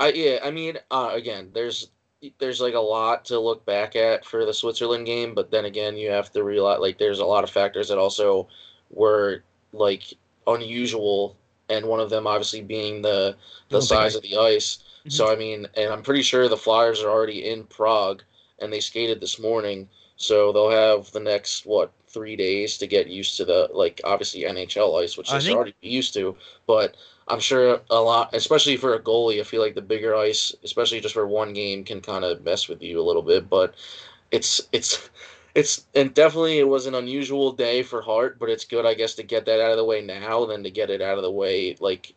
I 0.00 0.12
yeah, 0.12 0.38
I 0.42 0.50
mean, 0.50 0.78
uh, 0.90 1.10
again, 1.12 1.50
there's 1.52 1.90
there's 2.38 2.60
like 2.60 2.74
a 2.74 2.80
lot 2.80 3.24
to 3.26 3.38
look 3.38 3.64
back 3.66 3.96
at 3.96 4.24
for 4.24 4.44
the 4.44 4.54
Switzerland 4.54 5.06
game, 5.06 5.34
but 5.34 5.50
then 5.50 5.64
again, 5.64 5.96
you 5.96 6.10
have 6.10 6.30
to 6.32 6.44
realize 6.44 6.80
like 6.80 6.98
there's 6.98 7.18
a 7.18 7.24
lot 7.24 7.44
of 7.44 7.50
factors 7.50 7.88
that 7.88 7.98
also 7.98 8.48
were 8.90 9.42
like 9.72 10.14
unusual, 10.46 11.36
and 11.68 11.86
one 11.86 12.00
of 12.00 12.10
them 12.10 12.26
obviously 12.26 12.60
being 12.60 13.02
the 13.02 13.36
the 13.68 13.82
size 13.82 14.14
of 14.14 14.22
the 14.22 14.36
ice. 14.36 14.78
Mm-hmm. 15.00 15.10
So 15.10 15.32
I 15.32 15.36
mean, 15.36 15.66
and 15.76 15.92
I'm 15.92 16.02
pretty 16.02 16.22
sure 16.22 16.48
the 16.48 16.56
Flyers 16.56 17.02
are 17.02 17.10
already 17.10 17.48
in 17.50 17.64
Prague 17.64 18.22
and 18.58 18.72
they 18.72 18.80
skated 18.80 19.20
this 19.20 19.38
morning. 19.38 19.88
So 20.16 20.52
they'll 20.52 20.70
have 20.70 21.10
the 21.12 21.20
next 21.20 21.66
what 21.66 21.92
three 22.08 22.36
days 22.36 22.78
to 22.78 22.86
get 22.86 23.08
used 23.08 23.36
to 23.36 23.44
the 23.44 23.68
like 23.72 24.00
obviously 24.04 24.42
NHL 24.42 25.02
ice, 25.02 25.16
which 25.16 25.30
they're 25.30 25.54
already 25.54 25.74
used 25.80 26.14
to. 26.14 26.36
But 26.66 26.96
I'm 27.28 27.40
sure 27.40 27.80
a 27.90 28.00
lot, 28.00 28.34
especially 28.34 28.76
for 28.76 28.94
a 28.94 29.00
goalie, 29.00 29.40
I 29.40 29.44
feel 29.44 29.62
like 29.62 29.74
the 29.74 29.82
bigger 29.82 30.14
ice, 30.14 30.54
especially 30.62 31.00
just 31.00 31.14
for 31.14 31.26
one 31.26 31.52
game, 31.52 31.84
can 31.84 32.00
kind 32.00 32.24
of 32.24 32.44
mess 32.44 32.68
with 32.68 32.82
you 32.82 33.00
a 33.00 33.02
little 33.02 33.22
bit. 33.22 33.48
But 33.48 33.74
it's 34.30 34.60
it's 34.72 35.08
it's 35.54 35.86
and 35.94 36.12
definitely 36.12 36.58
it 36.58 36.68
was 36.68 36.86
an 36.86 36.94
unusual 36.94 37.52
day 37.52 37.82
for 37.82 38.02
Hart, 38.02 38.38
but 38.38 38.50
it's 38.50 38.64
good 38.64 38.84
I 38.84 38.94
guess 38.94 39.14
to 39.14 39.22
get 39.22 39.46
that 39.46 39.60
out 39.60 39.70
of 39.70 39.76
the 39.76 39.84
way 39.84 40.02
now 40.02 40.44
than 40.44 40.62
to 40.64 40.70
get 40.70 40.90
it 40.90 41.00
out 41.00 41.16
of 41.16 41.22
the 41.22 41.30
way 41.30 41.76
like 41.80 42.14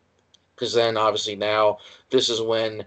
because 0.56 0.74
then 0.74 0.98
obviously 0.98 1.36
now 1.36 1.78
this 2.10 2.30
is 2.30 2.42
when 2.42 2.84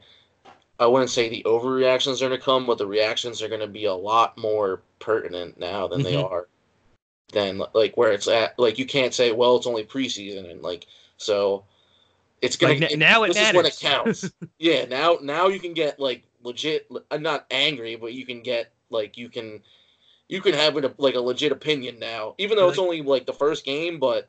I 0.80 0.86
wouldn't 0.86 1.10
say 1.10 1.28
the 1.28 1.44
overreactions 1.46 2.16
are 2.16 2.28
going 2.28 2.38
to 2.38 2.44
come, 2.44 2.66
but 2.66 2.78
the 2.78 2.86
reactions 2.86 3.42
are 3.42 3.48
going 3.48 3.60
to 3.60 3.66
be 3.66 3.84
a 3.84 3.94
lot 3.94 4.36
more 4.38 4.80
pertinent 4.98 5.60
now 5.60 5.86
than 5.86 6.00
mm-hmm. 6.00 6.08
they 6.08 6.16
are 6.16 6.48
than 7.32 7.62
like 7.74 7.96
where 7.96 8.12
it's 8.12 8.28
at. 8.28 8.58
Like 8.58 8.78
you 8.78 8.86
can't 8.86 9.14
say, 9.14 9.30
well, 9.30 9.56
it's 9.56 9.66
only 9.66 9.84
preseason, 9.84 10.50
and 10.50 10.62
like 10.62 10.86
so 11.18 11.64
it's 12.42 12.56
gonna 12.56 12.74
like, 12.74 12.96
now 12.96 13.24
it 13.24 13.28
this 13.28 13.36
matters. 13.36 13.48
is 13.48 13.54
when 13.54 13.66
it 13.66 13.78
counts. 13.94 14.30
yeah, 14.58 14.84
now 14.86 15.18
now 15.22 15.48
you 15.48 15.60
can 15.60 15.74
get 15.74 16.00
like 16.00 16.24
legit. 16.42 16.86
I'm 16.90 17.02
uh, 17.10 17.16
not 17.18 17.46
angry, 17.50 17.96
but 17.96 18.12
you 18.12 18.24
can 18.24 18.42
get 18.42 18.72
like 18.90 19.16
you 19.16 19.28
can 19.28 19.60
you 20.28 20.40
can 20.40 20.54
have 20.54 20.76
a, 20.76 20.94
like 20.98 21.14
a 21.14 21.20
legit 21.20 21.52
opinion 21.52 21.98
now, 21.98 22.34
even 22.38 22.56
though 22.56 22.68
it's 22.68 22.78
only 22.78 23.02
like 23.02 23.26
the 23.26 23.32
first 23.32 23.64
game, 23.64 23.98
but 23.98 24.28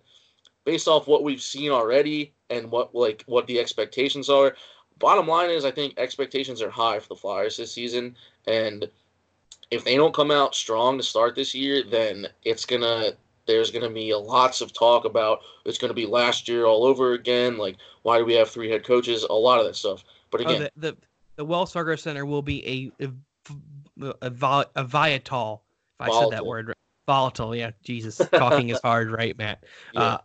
based 0.66 0.88
off 0.88 1.08
what 1.08 1.24
we've 1.24 1.42
seen 1.42 1.72
already 1.72 2.34
and 2.50 2.70
what 2.72 2.94
like 2.94 3.24
what 3.28 3.48
the 3.48 3.60
expectations 3.60 4.30
are, 4.30 4.56
bottom 5.00 5.28
line 5.28 5.50
is, 5.50 5.64
I 5.64 5.72
think 5.72 5.94
expectations 5.98 6.62
are 6.62 6.70
high 6.70 7.00
for 7.00 7.10
the 7.10 7.16
Flyers 7.16 7.58
this 7.58 7.74
season, 7.74 8.16
and 8.48 8.90
if 9.70 9.86
they 9.86 9.96
don't 9.96 10.14
come 10.14 10.32
out 10.32 10.54
strong 10.54 10.98
to 10.98 11.04
start 11.04 11.36
this 11.36 11.56
year, 11.56 11.84
then 11.84 12.28
it's 12.44 12.66
gonna 12.66 13.12
there's 13.52 13.72
gonna 13.72 13.90
be 13.90 14.14
lots 14.14 14.62
of 14.62 14.74
talk 14.74 15.06
about 15.06 15.42
it's 15.66 15.78
gonna 15.78 15.94
be 15.94 16.06
last 16.06 16.48
year 16.48 16.66
all 16.66 16.86
over 16.86 17.14
again. 17.14 17.58
Like, 17.58 17.78
why 18.04 18.18
do 18.18 18.26
we 18.26 18.34
have 18.34 18.50
three 18.50 18.70
head 18.70 18.86
coaches? 18.86 19.24
A 19.24 19.34
lot 19.34 19.60
of 19.60 19.66
that 19.66 19.76
stuff. 19.76 20.04
But 20.30 20.42
oh, 20.42 20.44
again, 20.46 20.62
oh, 20.64 20.70
the, 20.76 20.92
the, 20.92 20.98
the 21.36 21.46
Wells 21.46 21.74
Fargo 21.74 21.96
Center 21.96 22.26
will 22.26 22.42
be 22.42 22.92
a, 23.00 23.06
a 23.06 23.12
a, 24.22 24.30
vol, 24.30 24.66
a 24.76 24.86
Viatal. 24.86 25.60
If 26.00 26.02
I 26.02 26.08
volatile. 26.08 26.30
said 26.30 26.38
that 26.38 26.46
word, 26.46 26.68
right. 26.70 26.78
volatile. 27.06 27.56
Yeah, 27.56 27.72
Jesus, 27.84 28.18
talking 28.34 28.70
is 28.70 28.80
hard, 28.84 29.12
right, 29.12 29.38
Matt? 29.38 29.64
Yeah. 29.94 30.02
Uh, 30.02 30.18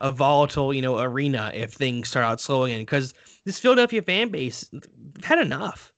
a 0.00 0.12
volatile, 0.12 0.72
you 0.72 0.80
know, 0.80 1.00
arena 1.00 1.50
if 1.54 1.72
things 1.72 2.08
start 2.08 2.24
out 2.24 2.40
slow 2.40 2.64
again. 2.64 2.80
Because 2.80 3.14
this 3.44 3.58
Philadelphia 3.58 4.00
fan 4.00 4.28
base 4.28 4.70
had 5.24 5.40
enough. 5.40 5.92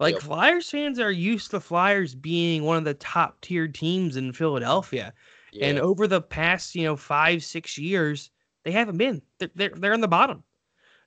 Like 0.00 0.14
yep. 0.14 0.22
Flyers 0.22 0.68
fans 0.68 0.98
are 0.98 1.12
used 1.12 1.52
to 1.52 1.60
Flyers 1.60 2.16
being 2.16 2.64
one 2.64 2.76
of 2.76 2.84
the 2.84 2.94
top 2.94 3.40
tier 3.42 3.68
teams 3.68 4.16
in 4.16 4.32
Philadelphia. 4.32 5.12
Yeah. 5.54 5.66
And 5.66 5.78
over 5.78 6.08
the 6.08 6.20
past, 6.20 6.74
you 6.74 6.82
know, 6.82 6.96
five, 6.96 7.44
six 7.44 7.78
years, 7.78 8.30
they 8.64 8.72
haven't 8.72 8.96
been. 8.96 9.22
They're 9.38 9.50
they're, 9.54 9.72
they're 9.74 9.92
in 9.92 10.00
the 10.00 10.08
bottom. 10.08 10.42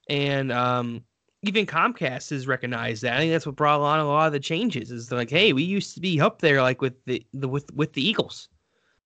And 0.09 0.53
um, 0.53 1.03
even 1.41 1.65
Comcast 1.65 2.29
has 2.29 2.47
recognized 2.47 3.03
that. 3.03 3.13
I 3.13 3.19
think 3.19 3.31
that's 3.33 3.45
what 3.45 3.57
brought 3.57 3.81
on 3.81 3.99
a 3.99 4.07
lot 4.07 4.27
of 4.27 4.33
the 4.33 4.39
changes. 4.39 4.89
Is 4.89 5.11
like, 5.11 5.29
hey, 5.29 5.51
we 5.51 5.63
used 5.63 5.93
to 5.95 5.99
be 5.99 6.21
up 6.21 6.39
there 6.39 6.61
like 6.61 6.81
with 6.81 6.93
the, 7.05 7.25
the 7.33 7.47
with 7.49 7.69
with 7.73 7.91
the 7.91 8.07
Eagles. 8.07 8.47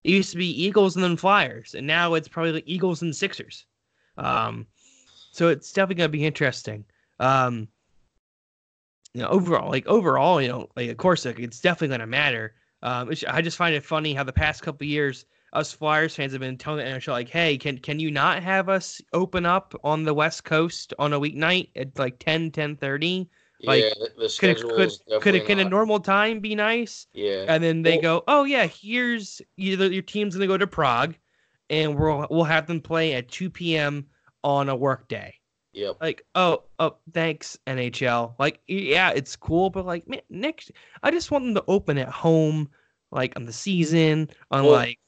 It 0.04 0.12
used 0.12 0.30
to 0.30 0.36
be 0.36 0.64
Eagles 0.64 0.94
and 0.94 1.04
then 1.04 1.16
Flyers, 1.16 1.74
and 1.74 1.86
now 1.86 2.14
it's 2.14 2.28
probably 2.28 2.52
like 2.52 2.64
Eagles 2.66 3.02
and 3.02 3.14
Sixers. 3.14 3.66
Um, 4.16 4.66
so 5.32 5.48
it's 5.48 5.72
definitely 5.72 5.96
gonna 5.96 6.08
be 6.08 6.24
interesting. 6.24 6.84
Um, 7.18 7.66
you 9.12 9.22
know, 9.22 9.28
overall, 9.28 9.70
like 9.70 9.86
overall, 9.86 10.40
you 10.40 10.48
know, 10.48 10.68
like 10.76 10.88
of 10.88 10.96
course, 10.98 11.24
like, 11.24 11.40
it's 11.40 11.60
definitely 11.60 11.94
gonna 11.94 12.06
matter. 12.06 12.54
Um, 12.82 13.10
I 13.28 13.42
just 13.42 13.56
find 13.56 13.74
it 13.74 13.84
funny 13.84 14.12
how 14.14 14.24
the 14.24 14.32
past 14.32 14.62
couple 14.62 14.86
years, 14.86 15.24
us 15.52 15.72
Flyers 15.72 16.16
fans 16.16 16.32
have 16.32 16.40
been 16.40 16.58
telling 16.58 16.84
the 16.84 16.90
NHL 16.90 17.12
like, 17.12 17.28
"Hey, 17.28 17.56
can 17.58 17.78
can 17.78 18.00
you 18.00 18.10
not 18.10 18.42
have 18.42 18.68
us 18.68 19.00
open 19.12 19.46
up 19.46 19.74
on 19.84 20.04
the 20.04 20.14
West 20.14 20.44
Coast 20.44 20.92
on 20.98 21.12
a 21.12 21.20
weeknight 21.20 21.70
at 21.76 21.98
like 21.98 22.18
10, 22.18 22.50
10 22.50 22.76
30? 22.76 23.28
Like, 23.64 23.84
yeah, 23.84 24.06
the 24.18 24.28
schedule 24.28 24.70
could, 24.70 24.90
could, 25.06 25.22
could, 25.22 25.46
can 25.46 25.58
a 25.60 25.64
normal 25.68 26.00
time 26.00 26.40
be 26.40 26.54
nice? 26.54 27.06
Yeah. 27.12 27.44
And 27.46 27.62
then 27.62 27.82
they 27.82 27.98
well, 27.98 28.20
go, 28.20 28.24
oh 28.26 28.44
yeah, 28.44 28.66
here's 28.66 29.40
either 29.56 29.92
your 29.92 30.02
team's 30.02 30.34
gonna 30.34 30.48
go 30.48 30.58
to 30.58 30.66
Prague, 30.66 31.14
and 31.70 31.96
we'll 31.96 32.26
we'll 32.30 32.44
have 32.44 32.66
them 32.66 32.80
play 32.80 33.14
at 33.14 33.28
2 33.30 33.50
p.m. 33.50 34.06
on 34.42 34.68
a 34.68 34.74
work 34.74 35.06
day. 35.06 35.34
Yep. 35.72 35.96
Like, 36.00 36.24
oh, 36.34 36.64
oh, 36.78 36.96
thanks 37.12 37.58
NHL. 37.66 38.34
Like, 38.38 38.60
yeah, 38.66 39.10
it's 39.10 39.36
cool, 39.36 39.70
but 39.70 39.86
like, 39.86 40.06
man, 40.06 40.20
next, 40.28 40.72
I 41.02 41.10
just 41.10 41.30
want 41.30 41.44
them 41.44 41.54
to 41.54 41.64
open 41.66 41.96
at 41.98 42.08
home, 42.08 42.68
like 43.10 43.32
on 43.36 43.46
the 43.46 43.52
season, 43.52 44.28
on 44.50 44.64
well, 44.64 44.72
like. 44.72 44.98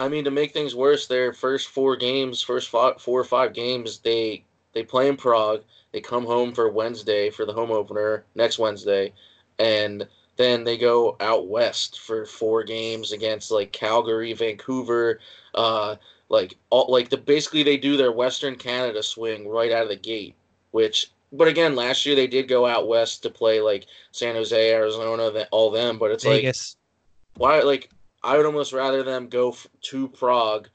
I 0.00 0.08
mean, 0.08 0.24
to 0.24 0.30
make 0.30 0.52
things 0.52 0.76
worse, 0.76 1.06
their 1.06 1.32
first 1.32 1.68
four 1.68 1.96
games, 1.96 2.40
first 2.40 2.68
five, 2.68 3.00
four 3.00 3.20
or 3.20 3.24
five 3.24 3.52
games, 3.52 3.98
they 3.98 4.44
they 4.72 4.84
play 4.84 5.08
in 5.08 5.16
Prague. 5.16 5.62
They 5.92 6.00
come 6.00 6.24
home 6.24 6.52
for 6.52 6.70
Wednesday 6.70 7.30
for 7.30 7.44
the 7.44 7.52
home 7.52 7.70
opener 7.72 8.24
next 8.34 8.58
Wednesday, 8.58 9.12
and 9.58 10.06
then 10.36 10.62
they 10.62 10.78
go 10.78 11.16
out 11.20 11.48
west 11.48 12.00
for 12.00 12.24
four 12.24 12.62
games 12.62 13.12
against 13.12 13.50
like 13.50 13.72
Calgary, 13.72 14.32
Vancouver, 14.32 15.20
uh, 15.54 15.96
like 16.28 16.56
all 16.70 16.86
like 16.90 17.08
the 17.08 17.16
basically 17.16 17.62
they 17.62 17.76
do 17.76 17.96
their 17.96 18.12
Western 18.12 18.56
Canada 18.56 19.02
swing 19.02 19.48
right 19.48 19.72
out 19.72 19.84
of 19.84 19.88
the 19.88 19.96
gate. 19.96 20.34
Which, 20.70 21.10
but 21.32 21.48
again, 21.48 21.74
last 21.74 22.04
year 22.04 22.14
they 22.14 22.26
did 22.26 22.48
go 22.48 22.66
out 22.66 22.88
west 22.88 23.22
to 23.22 23.30
play 23.30 23.60
like 23.60 23.86
San 24.12 24.34
Jose, 24.34 24.72
Arizona, 24.72 25.46
all 25.50 25.70
them. 25.70 25.98
But 25.98 26.10
it's 26.10 26.24
Vegas. 26.24 26.76
like 27.36 27.40
why 27.40 27.60
like 27.60 27.90
I 28.22 28.36
would 28.36 28.46
almost 28.46 28.72
rather 28.72 29.02
them 29.02 29.28
go 29.28 29.56
to 29.82 30.08
Prague 30.08 30.68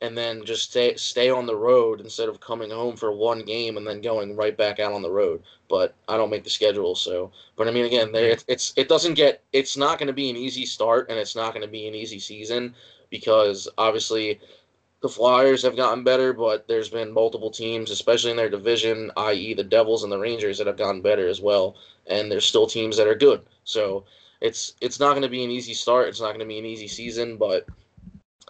and 0.00 0.16
then 0.16 0.44
just 0.44 0.70
stay 0.70 0.94
stay 0.94 1.28
on 1.28 1.46
the 1.46 1.56
road 1.56 2.00
instead 2.00 2.28
of 2.28 2.40
coming 2.40 2.70
home 2.70 2.96
for 2.96 3.10
one 3.10 3.40
game 3.40 3.76
and 3.76 3.86
then 3.86 4.00
going 4.00 4.36
right 4.36 4.56
back 4.56 4.78
out 4.78 4.92
on 4.92 5.02
the 5.02 5.10
road. 5.10 5.42
But 5.68 5.94
I 6.06 6.16
don't 6.16 6.30
make 6.30 6.44
the 6.44 6.50
schedule, 6.50 6.94
so. 6.94 7.32
But 7.56 7.66
I 7.66 7.72
mean, 7.72 7.84
again, 7.84 8.12
they, 8.12 8.30
it's, 8.30 8.44
it's 8.46 8.72
it 8.76 8.88
doesn't 8.88 9.14
get 9.14 9.42
it's 9.52 9.76
not 9.76 9.98
going 9.98 10.06
to 10.06 10.12
be 10.12 10.30
an 10.30 10.36
easy 10.36 10.64
start 10.64 11.10
and 11.10 11.18
it's 11.18 11.34
not 11.34 11.52
going 11.52 11.66
to 11.66 11.70
be 11.70 11.88
an 11.88 11.94
easy 11.94 12.20
season 12.20 12.74
because 13.10 13.68
obviously 13.78 14.38
the 15.00 15.08
Flyers 15.08 15.62
have 15.62 15.76
gotten 15.76 16.02
better, 16.02 16.32
but 16.32 16.66
there's 16.66 16.88
been 16.88 17.12
multiple 17.12 17.50
teams, 17.50 17.90
especially 17.90 18.32
in 18.32 18.36
their 18.36 18.48
division, 18.48 19.12
i.e., 19.16 19.54
the 19.54 19.62
Devils 19.62 20.02
and 20.02 20.10
the 20.10 20.18
Rangers, 20.18 20.58
that 20.58 20.66
have 20.66 20.76
gotten 20.76 21.02
better 21.02 21.28
as 21.28 21.40
well. 21.40 21.76
And 22.06 22.30
there's 22.30 22.46
still 22.46 22.66
teams 22.66 22.96
that 22.96 23.06
are 23.06 23.14
good. 23.14 23.42
So 23.64 24.04
it's 24.40 24.74
it's 24.80 24.98
not 24.98 25.10
going 25.10 25.22
to 25.22 25.28
be 25.28 25.44
an 25.44 25.50
easy 25.50 25.74
start. 25.74 26.08
It's 26.08 26.20
not 26.20 26.28
going 26.28 26.40
to 26.40 26.46
be 26.46 26.58
an 26.58 26.64
easy 26.64 26.88
season, 26.88 27.36
but 27.36 27.66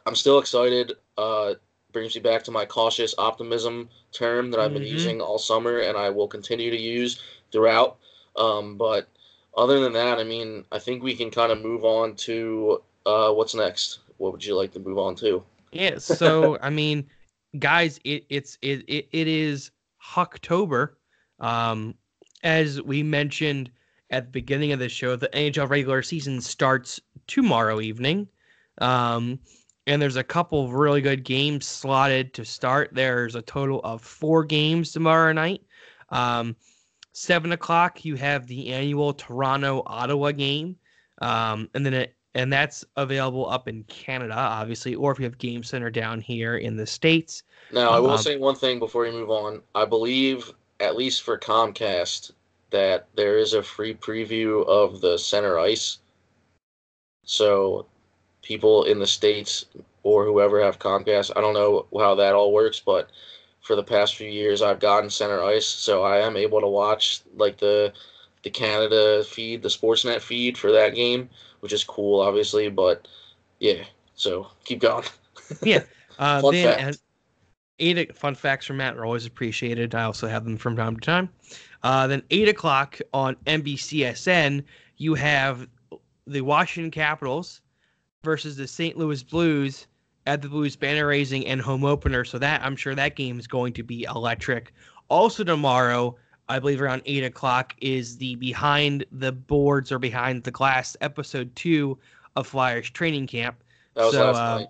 I'm 0.06 0.14
still 0.14 0.38
excited. 0.38 0.92
Uh, 1.16 1.54
brings 1.92 2.14
me 2.14 2.20
back 2.20 2.44
to 2.44 2.50
my 2.50 2.64
cautious 2.64 3.14
optimism 3.18 3.88
term 4.12 4.50
that 4.50 4.61
I've 4.61 4.72
been 4.72 4.82
mm-hmm. 4.82 4.92
using 4.92 5.20
all 5.20 5.38
summer, 5.38 5.80
and 5.80 5.96
I 5.96 6.11
will 6.11 6.28
continue 6.28 6.70
to 6.70 6.80
use 6.80 7.20
throughout. 7.50 7.98
Um, 8.37 8.76
but 8.76 9.08
other 9.56 9.80
than 9.80 9.92
that, 9.94 10.18
I 10.18 10.24
mean, 10.24 10.64
I 10.70 10.78
think 10.78 11.02
we 11.02 11.16
can 11.16 11.30
kind 11.30 11.50
of 11.50 11.61
move 11.61 11.84
on 11.84 12.14
to 12.16 12.82
uh, 13.06 13.32
what's 13.32 13.54
next. 13.54 14.00
What 14.18 14.32
would 14.32 14.44
you 14.44 14.54
like 14.54 14.72
to 14.72 14.80
move 14.80 14.98
on 14.98 15.14
to? 15.16 15.42
Yeah. 15.72 15.98
So 15.98 16.59
I 16.62 16.70
mean, 16.70 17.07
guys, 17.59 17.98
it, 18.04 18.26
it's 18.28 18.59
it, 18.62 18.85
it 18.88 19.09
it 19.12 19.28
is 19.28 19.70
October. 20.16 20.98
Um, 21.40 21.94
as 22.42 22.81
we 22.83 23.02
mentioned 23.02 23.70
at 24.11 24.26
the 24.26 24.31
beginning 24.31 24.72
of 24.72 24.78
the 24.78 24.88
show, 24.88 25.16
the 25.16 25.28
NHL 25.28 25.68
regular 25.68 26.02
season 26.02 26.40
starts 26.40 27.00
tomorrow 27.26 27.81
evening. 27.81 28.28
Um, 28.81 29.38
and 29.87 30.00
there's 30.00 30.16
a 30.16 30.24
couple 30.24 30.64
of 30.64 30.74
really 30.74 31.00
good 31.00 31.24
games 31.24 31.66
slotted 31.66 32.35
to 32.35 32.44
start. 32.44 32.90
There's 32.92 33.35
a 33.35 33.42
total 33.42 33.81
of 33.85 34.02
four 34.02 34.44
games 34.44 34.92
tomorrow 34.92 35.33
night. 35.33 35.62
Um, 36.11 36.57
seven 37.12 37.52
o'clock, 37.52 38.04
you 38.04 38.14
have 38.16 38.46
the 38.46 38.72
annual 38.72 39.14
Toronto 39.14 39.83
Ottawa 39.87 40.33
game, 40.33 40.76
um, 41.22 41.68
and 41.74 41.85
then 41.85 41.94
it, 41.94 42.16
and 42.38 42.53
that's 42.53 42.85
available 42.94 43.51
up 43.51 43.66
in 43.66 43.83
Canada, 43.85 44.33
obviously, 44.33 44.94
or 44.94 45.11
if 45.11 45.18
you 45.18 45.24
have 45.24 45.38
Game 45.38 45.64
Center 45.64 45.90
down 45.90 46.20
here 46.20 46.59
in 46.59 46.77
the 46.77 46.87
states. 46.87 47.42
Now, 47.72 47.90
I 47.90 47.98
will 47.98 48.12
um, 48.12 48.18
say 48.18 48.37
one 48.37 48.55
thing 48.55 48.79
before 48.79 49.07
you 49.07 49.12
move 49.12 49.29
on. 49.29 49.61
I 49.74 49.85
believe, 49.85 50.53
at 50.79 50.96
least 50.96 51.22
for 51.22 51.37
Comcast, 51.37 52.31
that 52.70 53.09
there 53.16 53.38
is 53.38 53.55
a 53.55 53.62
free 53.62 53.92
preview 53.92 54.64
of 54.68 55.01
the 55.01 55.18
center 55.18 55.59
ice. 55.59 55.98
So 57.24 57.87
people 58.42 58.85
in 58.85 59.01
the 59.01 59.07
states 59.07 59.66
or 60.05 60.24
whoever 60.24 60.62
have 60.62 60.79
Comcast. 60.79 61.33
I 61.35 61.40
don't 61.40 61.55
know 61.55 61.87
how 61.98 62.14
that 62.14 62.37
all 62.37 62.53
works, 62.53 62.79
but 62.79 63.11
for 63.62 63.74
the 63.74 63.83
past 63.83 64.14
few 64.14 64.31
years, 64.31 64.62
I've 64.62 64.79
gotten 64.79 65.11
center 65.11 65.42
ice, 65.42 65.66
so 65.66 66.05
I 66.05 66.18
am 66.18 66.37
able 66.37 66.61
to 66.61 66.68
watch 66.68 67.22
like 67.37 67.59
the 67.59 67.92
the 68.44 68.51
Canada 68.51 69.24
feed, 69.24 69.62
the 69.62 69.68
Sportsnet 69.68 70.20
feed 70.20 70.57
for 70.57 70.70
that 70.70 70.94
game, 70.94 71.29
which 71.61 71.73
is 71.73 71.85
cool, 71.85 72.21
obviously. 72.21 72.68
But 72.68 73.07
yeah, 73.59 73.85
so 74.14 74.49
keep 74.64 74.81
going. 74.81 75.05
yeah. 75.62 75.83
Uh, 76.18 76.40
fun 76.40 76.55
then, 76.55 76.79
fact. 76.79 76.99
eight 77.79 78.16
fun 78.16 78.35
facts 78.35 78.66
from 78.66 78.79
Matt 78.79 78.97
are 78.97 79.05
always 79.05 79.27
appreciated. 79.27 79.94
I 79.94 80.05
also 80.05 80.29
have 80.29 80.44
them 80.44 80.57
from 80.57 80.77
time 80.77 80.97
to 80.97 81.01
time. 81.01 81.29
Uh, 81.83 82.07
then 82.07 82.23
eight 82.31 82.49
o'clock 82.49 82.99
on 83.14 83.37
NBCSN, 83.47 84.64
you 84.97 85.14
have 85.14 85.68
the 86.27 86.40
Washington 86.40 86.90
Capitals 86.90 87.61
versus 88.25 88.57
the 88.57 88.66
St. 88.66 88.97
Louis 88.97 89.23
Blues 89.23 89.87
at 90.27 90.42
the 90.42 90.49
Blues 90.49 90.77
banner 90.77 91.07
raising 91.07 91.47
and 91.47 91.61
home 91.61 91.85
opener. 91.85 92.25
So 92.25 92.38
that 92.38 92.62
I'm 92.62 92.77
sure 92.77 92.94
that 92.94 93.16
game 93.16 93.38
is 93.38 93.47
going 93.47 93.73
to 93.75 93.83
be 93.83 94.05
electric. 94.05 94.73
Also 95.09 95.44
tomorrow, 95.44 96.16
I 96.48 96.58
believe 96.58 96.80
around 96.80 97.02
eight 97.04 97.24
o'clock 97.24 97.74
is 97.80 98.16
the 98.16 98.34
behind 98.37 99.04
the 99.12 99.32
boards 99.32 99.92
or 99.92 99.98
behind 99.98 100.44
the 100.44 100.50
glass 100.50 100.96
episode 101.00 101.54
two 101.56 101.98
of 102.37 102.46
Flyers 102.46 102.90
training 102.90 103.26
camp. 103.26 103.62
That 103.94 104.04
was 104.04 104.14
so, 104.14 104.26
last 104.26 104.37
uh, 104.37 104.58
night. 104.58 104.68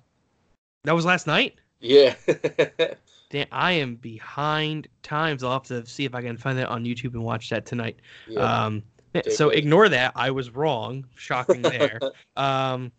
That 0.84 0.94
was 0.94 1.04
last 1.04 1.26
night. 1.26 1.56
Yeah. 1.80 2.14
Damn, 3.30 3.46
I 3.52 3.72
am 3.72 3.96
behind 3.96 4.88
times. 5.02 5.44
I'll 5.44 5.52
have 5.52 5.64
to 5.64 5.84
see 5.86 6.04
if 6.04 6.14
I 6.14 6.22
can 6.22 6.36
find 6.36 6.58
that 6.58 6.68
on 6.68 6.84
YouTube 6.84 7.12
and 7.12 7.22
watch 7.22 7.50
that 7.50 7.66
tonight. 7.66 7.98
Yeah. 8.26 8.40
Um, 8.40 8.82
so 9.30 9.50
ignore 9.50 9.88
that. 9.88 10.12
I 10.16 10.30
was 10.30 10.50
wrong. 10.50 11.04
Shocking 11.14 11.62
there. 11.62 12.00
um, 12.36 12.90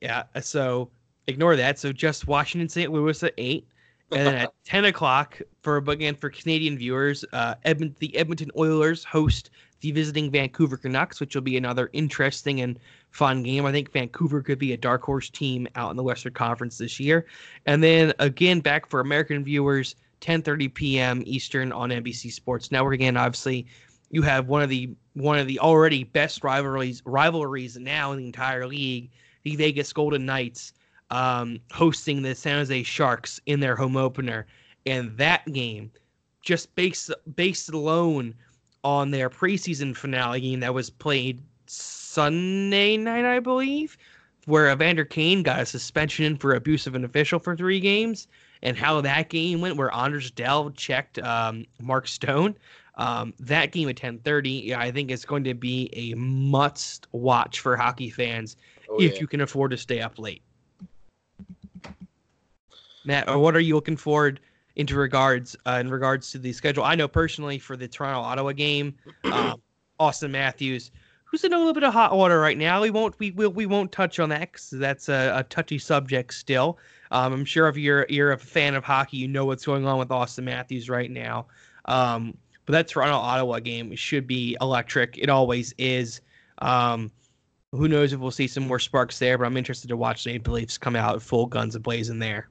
yeah, 0.00 0.24
so 0.40 0.90
ignore 1.26 1.56
that. 1.56 1.78
So 1.78 1.92
just 1.92 2.26
Washington 2.26 2.68
St. 2.68 2.90
Louis 2.90 3.22
at 3.22 3.34
eight, 3.38 3.66
and 4.12 4.26
then 4.26 4.34
at 4.34 4.52
ten 4.64 4.84
o'clock 4.84 5.40
for 5.62 5.76
again 5.78 6.14
for 6.14 6.30
Canadian 6.30 6.78
viewers, 6.78 7.24
uh, 7.32 7.54
the 7.64 8.16
Edmonton 8.16 8.50
Oilers 8.56 9.04
host 9.04 9.50
the 9.80 9.90
visiting 9.90 10.30
Vancouver 10.30 10.76
Canucks, 10.76 11.20
which 11.20 11.34
will 11.34 11.42
be 11.42 11.56
another 11.56 11.90
interesting 11.92 12.60
and 12.60 12.78
fun 13.10 13.42
game. 13.42 13.66
I 13.66 13.72
think 13.72 13.92
Vancouver 13.92 14.40
could 14.40 14.58
be 14.58 14.72
a 14.72 14.76
dark 14.76 15.02
horse 15.02 15.28
team 15.28 15.66
out 15.74 15.90
in 15.90 15.96
the 15.96 16.04
Western 16.04 16.32
Conference 16.32 16.78
this 16.78 17.00
year. 17.00 17.26
And 17.66 17.82
then 17.82 18.12
again, 18.20 18.60
back 18.60 18.88
for 18.88 19.00
American 19.00 19.44
viewers, 19.44 19.96
10:30 20.20 20.72
p.m. 20.72 21.22
Eastern 21.26 21.72
on 21.72 21.90
NBC 21.90 22.32
Sports 22.32 22.70
Network. 22.70 22.94
Again, 22.94 23.16
obviously, 23.16 23.66
you 24.10 24.22
have 24.22 24.48
one 24.48 24.62
of 24.62 24.68
the 24.68 24.90
one 25.14 25.38
of 25.38 25.46
the 25.46 25.58
already 25.58 26.04
best 26.04 26.44
rivalries 26.44 27.02
rivalries 27.04 27.76
now 27.76 28.12
in 28.12 28.18
the 28.18 28.26
entire 28.26 28.66
league 28.66 29.10
the 29.44 29.56
Vegas 29.56 29.92
Golden 29.92 30.24
Knights 30.24 30.72
um, 31.12 31.60
hosting 31.70 32.22
the 32.22 32.34
San 32.34 32.56
Jose 32.56 32.82
Sharks 32.82 33.40
in 33.46 33.60
their 33.60 33.76
home 33.76 33.96
opener. 33.96 34.46
And 34.86 35.16
that 35.18 35.44
game, 35.52 35.92
just 36.40 36.74
based 36.74 37.12
based 37.36 37.70
alone 37.70 38.34
on 38.82 39.12
their 39.12 39.30
preseason 39.30 39.96
finale 39.96 40.40
game 40.40 40.58
that 40.60 40.74
was 40.74 40.90
played 40.90 41.40
Sunday 41.66 42.96
night, 42.96 43.24
I 43.24 43.38
believe, 43.38 43.96
where 44.46 44.72
Evander 44.72 45.04
Kane 45.04 45.44
got 45.44 45.60
a 45.60 45.66
suspension 45.66 46.36
for 46.36 46.54
abuse 46.54 46.88
of 46.88 46.96
an 46.96 47.04
official 47.04 47.38
for 47.38 47.54
three 47.54 47.78
games, 47.78 48.26
and 48.62 48.76
how 48.76 49.00
that 49.02 49.28
game 49.28 49.60
went, 49.60 49.76
where 49.76 49.94
Anders 49.94 50.32
Dell 50.32 50.70
checked 50.70 51.20
um, 51.20 51.64
Mark 51.80 52.08
Stone. 52.08 52.56
Um, 52.96 53.32
that 53.38 53.70
game 53.70 53.88
at 53.88 53.96
10:30, 53.96 54.74
I 54.74 54.90
think 54.90 55.10
is 55.10 55.24
going 55.24 55.44
to 55.44 55.54
be 55.54 55.90
a 55.92 56.14
must 56.16 57.06
watch 57.12 57.60
for 57.60 57.76
hockey 57.76 58.10
fans 58.10 58.56
Oh, 58.92 58.96
if 59.00 59.14
yeah. 59.14 59.20
you 59.20 59.26
can 59.26 59.40
afford 59.40 59.70
to 59.70 59.76
stay 59.76 60.00
up 60.00 60.18
late. 60.18 60.42
Matt, 63.04 63.38
what 63.38 63.56
are 63.56 63.60
you 63.60 63.74
looking 63.74 63.96
forward 63.96 64.40
into 64.76 64.96
regards 64.96 65.56
uh, 65.66 65.78
in 65.80 65.90
regards 65.90 66.30
to 66.32 66.38
the 66.38 66.52
schedule? 66.52 66.84
I 66.84 66.94
know 66.94 67.08
personally 67.08 67.58
for 67.58 67.76
the 67.76 67.88
Toronto 67.88 68.20
Ottawa 68.20 68.52
game, 68.52 68.94
um, 69.24 69.60
Austin 70.00 70.32
Matthews, 70.32 70.90
who's 71.24 71.44
in 71.44 71.52
a 71.52 71.58
little 71.58 71.72
bit 71.72 71.84
of 71.84 71.92
hot 71.92 72.16
water 72.16 72.40
right 72.40 72.58
now. 72.58 72.80
We 72.80 72.90
won't 72.90 73.18
we 73.18 73.30
will 73.32 73.50
we 73.50 73.66
won't 73.66 73.92
touch 73.92 74.20
on 74.20 74.28
that 74.30 74.52
because 74.52 74.70
that's 74.70 75.08
a, 75.08 75.32
a 75.36 75.44
touchy 75.44 75.78
subject 75.78 76.34
still. 76.34 76.78
Um, 77.10 77.32
I'm 77.32 77.44
sure 77.44 77.68
if 77.68 77.76
you're 77.76 78.06
you're 78.08 78.32
a 78.32 78.38
fan 78.38 78.74
of 78.74 78.84
hockey, 78.84 79.16
you 79.16 79.28
know 79.28 79.44
what's 79.44 79.66
going 79.66 79.86
on 79.86 79.98
with 79.98 80.10
Austin 80.10 80.44
Matthews 80.44 80.88
right 80.88 81.10
now. 81.10 81.46
Um, 81.86 82.36
but 82.64 82.72
that 82.72 82.88
Toronto 82.88 83.16
Ottawa 83.16 83.58
game 83.58 83.94
should 83.96 84.26
be 84.26 84.56
electric. 84.60 85.18
It 85.18 85.28
always 85.28 85.74
is. 85.78 86.20
Um, 86.58 87.10
who 87.72 87.88
knows 87.88 88.12
if 88.12 88.20
we'll 88.20 88.30
see 88.30 88.46
some 88.46 88.66
more 88.66 88.78
sparks 88.78 89.18
there? 89.18 89.36
But 89.36 89.46
I'm 89.46 89.56
interested 89.56 89.88
to 89.88 89.96
watch 89.96 90.24
the 90.24 90.32
Maple 90.32 90.54
Leafs 90.54 90.78
come 90.78 90.94
out 90.94 91.20
full 91.22 91.46
guns 91.46 91.76
blazing 91.78 92.18
there. 92.18 92.48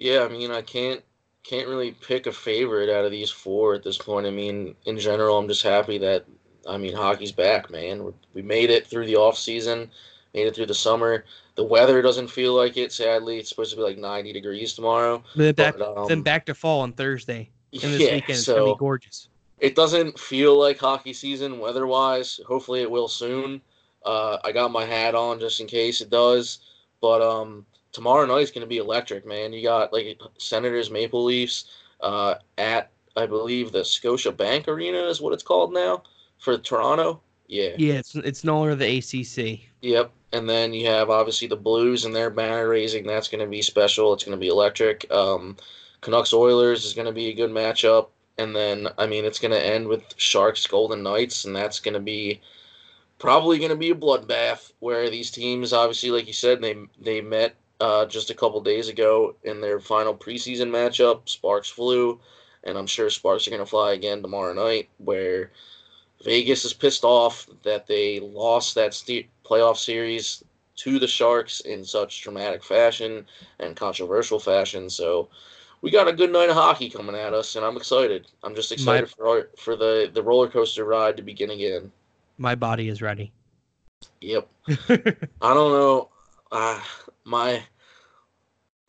Yeah, 0.00 0.24
I 0.24 0.28
mean, 0.28 0.50
I 0.50 0.62
can't 0.62 1.02
can't 1.42 1.68
really 1.68 1.92
pick 1.92 2.26
a 2.26 2.32
favorite 2.32 2.88
out 2.90 3.04
of 3.04 3.10
these 3.10 3.30
four 3.30 3.74
at 3.74 3.82
this 3.82 3.98
point. 3.98 4.26
I 4.26 4.30
mean, 4.30 4.74
in 4.86 4.98
general, 4.98 5.38
I'm 5.38 5.46
just 5.46 5.62
happy 5.62 5.98
that 5.98 6.24
I 6.66 6.78
mean 6.78 6.94
hockey's 6.94 7.32
back, 7.32 7.70
man. 7.70 8.04
we 8.04 8.12
we 8.34 8.42
made 8.42 8.70
it 8.70 8.86
through 8.86 9.06
the 9.06 9.16
off 9.16 9.36
season, 9.36 9.90
made 10.34 10.46
it 10.46 10.56
through 10.56 10.66
the 10.66 10.74
summer. 10.74 11.24
The 11.56 11.64
weather 11.64 12.00
doesn't 12.00 12.28
feel 12.28 12.54
like 12.56 12.78
it. 12.78 12.92
Sadly, 12.92 13.38
it's 13.38 13.50
supposed 13.50 13.72
to 13.72 13.76
be 13.76 13.82
like 13.82 13.98
90 13.98 14.32
degrees 14.32 14.72
tomorrow. 14.72 15.22
Then 15.36 15.54
back, 15.54 15.76
But, 15.76 15.98
um, 15.98 16.08
then 16.08 16.22
back 16.22 16.46
to 16.46 16.54
fall 16.54 16.80
on 16.80 16.94
Thursday. 16.94 17.50
And 17.74 17.82
this 17.82 18.00
yeah, 18.08 18.14
weekend 18.14 18.38
it's 18.38 18.44
so 18.46 18.54
gonna 18.56 18.72
be 18.74 18.78
gorgeous. 18.78 19.28
it 19.58 19.74
doesn't 19.74 20.18
feel 20.18 20.58
like 20.58 20.78
hockey 20.78 21.12
season 21.12 21.58
weather-wise. 21.58 22.40
Hopefully, 22.46 22.80
it 22.80 22.90
will 22.90 23.08
soon. 23.08 23.60
Uh, 24.06 24.38
I 24.42 24.52
got 24.52 24.70
my 24.70 24.86
hat 24.86 25.14
on 25.14 25.38
just 25.40 25.60
in 25.60 25.66
case 25.66 26.00
it 26.00 26.08
does. 26.08 26.60
But 27.02 27.20
um, 27.20 27.66
tomorrow 27.92 28.26
night's 28.26 28.50
going 28.50 28.62
to 28.62 28.68
be 28.68 28.78
electric, 28.78 29.26
man. 29.26 29.52
You 29.52 29.62
got 29.62 29.92
like 29.92 30.20
Senators, 30.38 30.90
Maple 30.90 31.24
Leafs 31.24 31.64
uh, 32.00 32.36
at 32.58 32.90
I 33.16 33.26
believe 33.26 33.72
the 33.72 33.80
Scotiabank 33.80 34.68
Arena 34.68 34.98
is 35.04 35.20
what 35.20 35.32
it's 35.32 35.42
called 35.42 35.72
now 35.72 36.02
for 36.38 36.56
Toronto. 36.58 37.20
Yeah. 37.48 37.74
Yeah, 37.76 37.94
it's 37.94 38.14
it's 38.14 38.44
no 38.44 38.58
longer 38.58 38.76
the 38.76 38.98
ACC. 38.98 39.68
Yep. 39.80 40.12
And 40.32 40.48
then 40.48 40.72
you 40.72 40.86
have 40.86 41.10
obviously 41.10 41.48
the 41.48 41.56
Blues 41.56 42.04
and 42.04 42.14
their 42.14 42.30
banner 42.30 42.68
raising. 42.68 43.04
That's 43.04 43.28
going 43.28 43.44
to 43.44 43.50
be 43.50 43.62
special. 43.62 44.12
It's 44.12 44.24
going 44.24 44.36
to 44.36 44.40
be 44.40 44.48
electric. 44.48 45.10
Um, 45.10 45.56
Canucks 46.00 46.32
Oilers 46.32 46.84
is 46.84 46.94
going 46.94 47.06
to 47.06 47.12
be 47.12 47.26
a 47.26 47.34
good 47.34 47.50
matchup. 47.50 48.08
And 48.38 48.54
then, 48.54 48.88
I 48.96 49.06
mean, 49.06 49.24
it's 49.24 49.40
going 49.40 49.50
to 49.50 49.66
end 49.66 49.86
with 49.86 50.14
Sharks 50.16 50.66
Golden 50.66 51.02
Knights, 51.02 51.44
and 51.44 51.54
that's 51.54 51.80
going 51.80 51.94
to 51.94 52.00
be 52.00 52.40
probably 53.18 53.58
going 53.58 53.70
to 53.70 53.76
be 53.76 53.90
a 53.90 53.94
bloodbath 53.94 54.72
where 54.78 55.10
these 55.10 55.30
teams, 55.30 55.72
obviously, 55.72 56.10
like 56.10 56.26
you 56.26 56.32
said, 56.32 56.62
they 56.62 56.76
they 57.00 57.20
met 57.20 57.56
uh, 57.80 58.06
just 58.06 58.30
a 58.30 58.34
couple 58.34 58.60
days 58.60 58.88
ago 58.88 59.34
in 59.44 59.60
their 59.60 59.80
final 59.80 60.14
preseason 60.14 60.68
matchup. 60.68 61.28
Sparks 61.28 61.68
flew, 61.68 62.20
and 62.64 62.76
I'm 62.76 62.86
sure 62.86 63.10
Sparks 63.10 63.46
are 63.46 63.50
going 63.50 63.62
to 63.62 63.66
fly 63.66 63.92
again 63.92 64.22
tomorrow 64.22 64.52
night, 64.52 64.88
where 64.98 65.50
Vegas 66.24 66.64
is 66.64 66.74
pissed 66.74 67.04
off 67.04 67.46
that 67.62 67.86
they 67.86 68.20
lost 68.20 68.74
that 68.74 68.94
st- 68.94 69.28
playoff 69.44 69.76
series 69.78 70.44
to 70.76 70.98
the 70.98 71.06
Sharks 71.06 71.60
in 71.60 71.84
such 71.84 72.22
dramatic 72.22 72.62
fashion 72.62 73.26
and 73.58 73.76
controversial 73.76 74.38
fashion. 74.38 74.88
So 74.88 75.28
we 75.82 75.90
got 75.90 76.08
a 76.08 76.12
good 76.12 76.32
night 76.32 76.50
of 76.50 76.56
hockey 76.56 76.90
coming 76.90 77.14
at 77.14 77.34
us, 77.34 77.56
and 77.56 77.64
I'm 77.64 77.76
excited. 77.76 78.26
I'm 78.42 78.54
just 78.54 78.72
excited 78.72 79.08
for 79.10 79.28
our, 79.28 79.48
for 79.56 79.76
the 79.76 80.10
the 80.12 80.22
roller 80.22 80.48
coaster 80.48 80.84
ride 80.84 81.16
to 81.16 81.22
begin 81.22 81.50
again. 81.50 81.90
My 82.38 82.54
body 82.54 82.88
is 82.88 83.02
ready. 83.02 83.32
Yep. 84.20 84.48
I 84.68 85.54
don't 85.54 85.72
know. 85.72 86.08
Uh, 86.52 86.80
my 87.30 87.62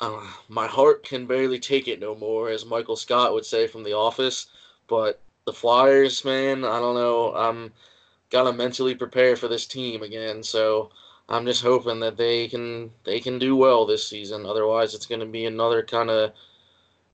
uh, 0.02 0.26
my 0.50 0.66
heart 0.66 1.04
can 1.04 1.28
barely 1.28 1.60
take 1.60 1.88
it 1.88 2.00
no 2.00 2.16
more, 2.16 2.50
as 2.50 2.66
Michael 2.66 2.96
Scott 2.96 3.34
would 3.34 3.46
say 3.46 3.68
from 3.68 3.84
The 3.84 3.94
Office. 3.94 4.48
But 4.88 5.22
the 5.46 5.54
Flyers, 5.54 6.26
man, 6.26 6.66
I 6.66 6.80
don't 6.80 6.96
know. 6.96 7.34
I'm 7.36 7.72
gotta 8.32 8.52
mentally 8.52 8.96
prepare 8.96 9.36
for 9.36 9.48
this 9.48 9.68
team 9.68 10.02
again. 10.02 10.42
So 10.42 10.90
I'm 11.30 11.46
just 11.46 11.62
hoping 11.62 12.00
that 12.00 12.18
they 12.18 12.48
can 12.48 12.92
they 13.04 13.20
can 13.20 13.38
do 13.38 13.56
well 13.56 13.86
this 13.86 14.08
season. 14.08 14.46
Otherwise, 14.46 14.96
it's 14.96 15.06
gonna 15.06 15.26
be 15.26 15.46
another 15.46 15.84
kind 15.84 16.10
of 16.10 16.34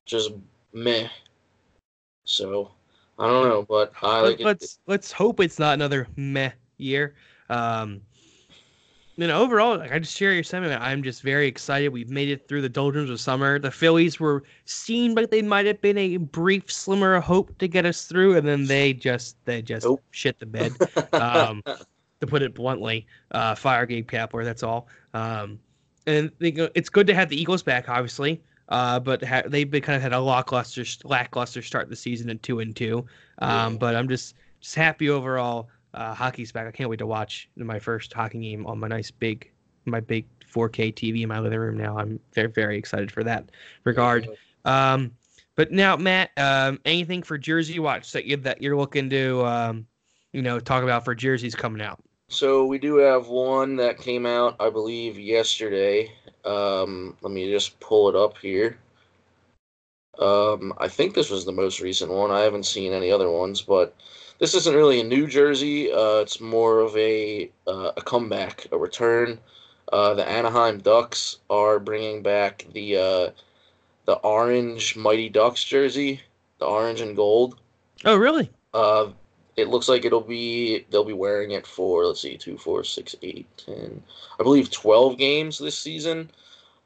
just 0.06 0.32
meh. 0.74 1.10
So 2.24 2.72
I 3.20 3.28
don't 3.28 3.50
know, 3.50 3.64
but 3.64 3.92
I 4.02 4.22
like 4.22 4.40
let's 4.40 4.80
let's 4.88 5.12
hope 5.12 5.42
it's 5.42 5.60
not 5.60 5.74
another 5.74 6.08
meh 6.16 6.52
year. 6.78 7.16
Um, 7.50 8.02
you 9.18 9.28
know, 9.28 9.42
overall, 9.42 9.78
like, 9.78 9.92
I 9.92 10.00
just 10.00 10.16
share 10.16 10.32
your 10.32 10.44
sentiment. 10.44 10.82
I'm 10.82 11.02
just 11.02 11.24
very 11.24 11.48
excited. 11.48 11.90
We've 11.90 12.10
made 12.10 12.30
it 12.30 12.48
through 12.48 12.62
the 12.62 12.70
doldrums 12.70 13.10
of 13.10 13.20
summer. 13.20 13.58
The 13.60 13.72
Phillies 13.72 14.20
were 14.20 14.44
seen 14.66 15.16
like 15.16 15.32
they 15.32 15.42
might 15.42 15.66
have 15.66 15.82
been 15.82 15.98
a 15.98 16.18
brief 16.18 16.72
slimmer 16.72 17.16
of 17.16 17.24
hope 17.24 17.58
to 17.58 17.68
get 17.68 17.86
us 17.86 18.06
through, 18.06 18.38
and 18.38 18.48
then 18.48 18.66
they 18.68 18.94
just 18.94 19.44
they 19.46 19.62
just 19.62 19.86
Nope. 19.86 20.04
shit 20.12 20.40
the 20.40 20.46
bed. 20.46 20.72
um, 21.14 21.64
to 22.20 22.26
put 22.28 22.42
it 22.42 22.54
bluntly, 22.56 23.06
uh, 23.32 23.54
fire 23.56 23.86
Gabe 23.86 24.08
Kapler. 24.10 24.44
That's 24.44 24.64
all. 24.64 24.88
Um, 25.14 25.60
and 26.06 26.32
they 26.40 26.50
it's 26.76 26.90
good 26.90 27.08
to 27.08 27.14
have 27.16 27.30
the 27.30 27.40
Eagles 27.40 27.64
back, 27.64 27.90
obviously. 27.90 28.42
Uh, 28.70 29.00
but 29.00 29.24
ha- 29.24 29.44
they've 29.48 29.70
been 29.72 29.82
kind 29.82 29.96
of 29.96 30.02
had 30.02 30.14
a 30.14 30.20
lackluster 30.20 30.84
lackluster 31.06 31.62
start 31.62 31.90
the 31.90 31.96
season 31.96 32.30
at 32.30 32.44
two 32.44 32.60
and 32.60 32.76
two. 32.76 33.06
Um, 33.40 33.74
Yeah. 33.74 33.78
but 33.80 33.96
I'm 33.96 34.08
just 34.10 34.36
just 34.60 34.76
happy 34.76 35.10
overall. 35.10 35.70
Uh, 35.94 36.14
hockey's 36.14 36.52
back. 36.52 36.68
I 36.68 36.72
can't 36.72 36.90
wait 36.90 37.00
to 37.00 37.08
watch 37.08 37.50
my 37.56 37.80
first 37.80 38.14
hockey 38.14 38.40
game 38.40 38.66
on 38.66 38.80
my 38.80 38.88
nice 38.88 39.12
big 39.12 39.52
my 39.86 40.00
big 40.02 40.26
4K 40.54 40.94
TV 40.94 41.22
in 41.22 41.30
my 41.30 41.40
living 41.40 41.60
room. 41.60 41.78
Now 41.78 41.98
I'm 41.98 42.20
very 42.34 42.50
very 42.50 42.78
excited 42.78 43.12
for 43.12 43.24
that 43.24 43.50
regard. 43.84 44.28
Um, 44.66 45.12
but 45.56 45.72
now 45.72 45.96
Matt, 45.96 46.32
um, 46.38 46.80
anything 46.86 47.24
for 47.24 47.38
Jersey 47.38 47.80
Watch 47.80 48.12
that 48.12 48.26
you 48.26 48.38
that 48.38 48.62
you're 48.62 48.78
looking 48.78 49.10
to 49.10 49.46
um, 49.46 49.88
you 50.34 50.42
know 50.42 50.60
talk 50.60 50.84
about 50.84 51.06
for 51.06 51.16
jerseys 51.16 51.56
coming 51.56 51.82
out? 51.82 52.00
So 52.30 52.66
we 52.66 52.78
do 52.78 52.98
have 52.98 53.28
one 53.28 53.78
that 53.78 53.98
came 53.98 54.26
out, 54.26 54.58
I 54.60 54.70
believe, 54.70 55.18
yesterday. 55.18 56.12
Um, 56.44 57.16
let 57.22 57.32
me 57.32 57.50
just 57.50 57.80
pull 57.80 58.10
it 58.10 58.16
up 58.16 58.38
here. 58.38 58.78
Um, 60.20 60.74
I 60.78 60.88
think 60.88 61.14
this 61.14 61.30
was 61.30 61.46
the 61.46 61.52
most 61.52 61.80
recent 61.80 62.12
one. 62.12 62.32
I 62.32 62.42
haven't 62.42 62.66
seen 62.66 62.92
any 62.92 63.12
other 63.12 63.30
ones, 63.30 63.62
but 63.62 63.96
this 64.40 64.54
isn't 64.56 64.76
really 64.76 65.00
a 65.00 65.04
new 65.04 65.28
jersey. 65.28 65.92
Uh, 65.92 66.20
it's 66.20 66.40
more 66.40 66.80
of 66.80 66.96
a 66.96 67.50
uh, 67.66 67.92
a 67.98 68.02
comeback, 68.02 68.68
a 68.72 68.78
return. 68.78 69.40
Uh, 69.92 70.14
the 70.14 70.28
Anaheim 70.28 70.80
Ducks 70.80 71.38
are 71.50 71.80
bringing 71.80 72.22
back 72.22 72.66
the 72.74 72.98
uh, 72.98 73.30
the 74.06 74.16
orange 74.24 74.96
Mighty 74.96 75.30
Ducks 75.30 75.64
jersey, 75.64 76.22
the 76.60 76.66
orange 76.66 77.02
and 77.02 77.16
gold. 77.16 77.60
Oh 78.06 78.18
really? 78.18 78.50
Uh, 78.74 79.10
it 79.56 79.70
looks 79.70 79.90
like 79.90 80.06
it'll 80.06 80.22
be 80.22 80.86
they'll 80.90 81.04
be 81.04 81.14
wearing 81.14 81.52
it 81.52 81.66
for 81.66 82.06
let's 82.06 82.22
see 82.22 82.38
two 82.38 82.58
four 82.58 82.84
six 82.84 83.16
eight 83.24 83.48
ten 83.58 84.02
I 84.40 84.44
believe 84.44 84.70
twelve 84.70 85.18
games 85.18 85.58
this 85.58 85.78
season. 85.78 86.30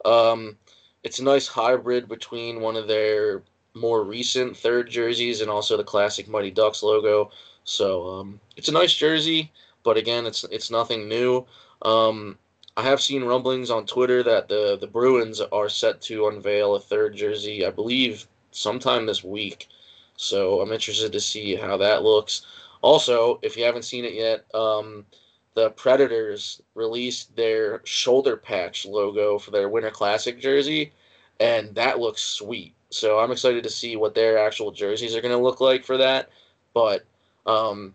Um, 0.04 0.56
it's 1.04 1.18
a 1.18 1.24
nice 1.24 1.46
hybrid 1.46 2.08
between 2.08 2.60
one 2.60 2.76
of 2.76 2.88
their 2.88 3.42
more 3.74 4.04
recent 4.04 4.56
third 4.56 4.90
jerseys 4.90 5.40
and 5.40 5.50
also 5.50 5.76
the 5.76 5.84
classic 5.84 6.28
Mighty 6.28 6.50
Ducks 6.50 6.82
logo. 6.82 7.30
So 7.64 8.08
um, 8.08 8.40
it's 8.56 8.68
a 8.68 8.72
nice 8.72 8.92
jersey, 8.92 9.52
but 9.82 9.96
again, 9.96 10.26
it's 10.26 10.44
it's 10.44 10.70
nothing 10.70 11.08
new. 11.08 11.46
Um, 11.82 12.38
I 12.76 12.82
have 12.82 13.00
seen 13.00 13.24
rumblings 13.24 13.70
on 13.70 13.86
Twitter 13.86 14.22
that 14.22 14.48
the 14.48 14.78
the 14.80 14.86
Bruins 14.86 15.40
are 15.40 15.68
set 15.68 16.00
to 16.02 16.28
unveil 16.28 16.74
a 16.74 16.80
third 16.80 17.16
jersey. 17.16 17.64
I 17.64 17.70
believe 17.70 18.26
sometime 18.50 19.06
this 19.06 19.24
week. 19.24 19.68
So 20.16 20.60
I'm 20.60 20.72
interested 20.72 21.12
to 21.12 21.20
see 21.20 21.54
how 21.56 21.76
that 21.78 22.02
looks. 22.02 22.42
Also, 22.82 23.38
if 23.42 23.56
you 23.56 23.64
haven't 23.64 23.84
seen 23.84 24.04
it 24.04 24.12
yet, 24.12 24.44
um, 24.54 25.06
the 25.54 25.70
Predators 25.70 26.60
released 26.74 27.34
their 27.36 27.80
shoulder 27.84 28.36
patch 28.36 28.84
logo 28.84 29.38
for 29.38 29.50
their 29.50 29.68
Winter 29.68 29.90
Classic 29.90 30.38
jersey, 30.40 30.92
and 31.40 31.74
that 31.74 31.98
looks 31.98 32.22
sweet. 32.22 32.74
So 32.92 33.18
I'm 33.18 33.32
excited 33.32 33.64
to 33.64 33.70
see 33.70 33.96
what 33.96 34.14
their 34.14 34.38
actual 34.38 34.70
jerseys 34.70 35.16
are 35.16 35.20
going 35.20 35.36
to 35.36 35.42
look 35.42 35.60
like 35.60 35.84
for 35.84 35.96
that. 35.96 36.30
But, 36.74 37.04
um, 37.46 37.94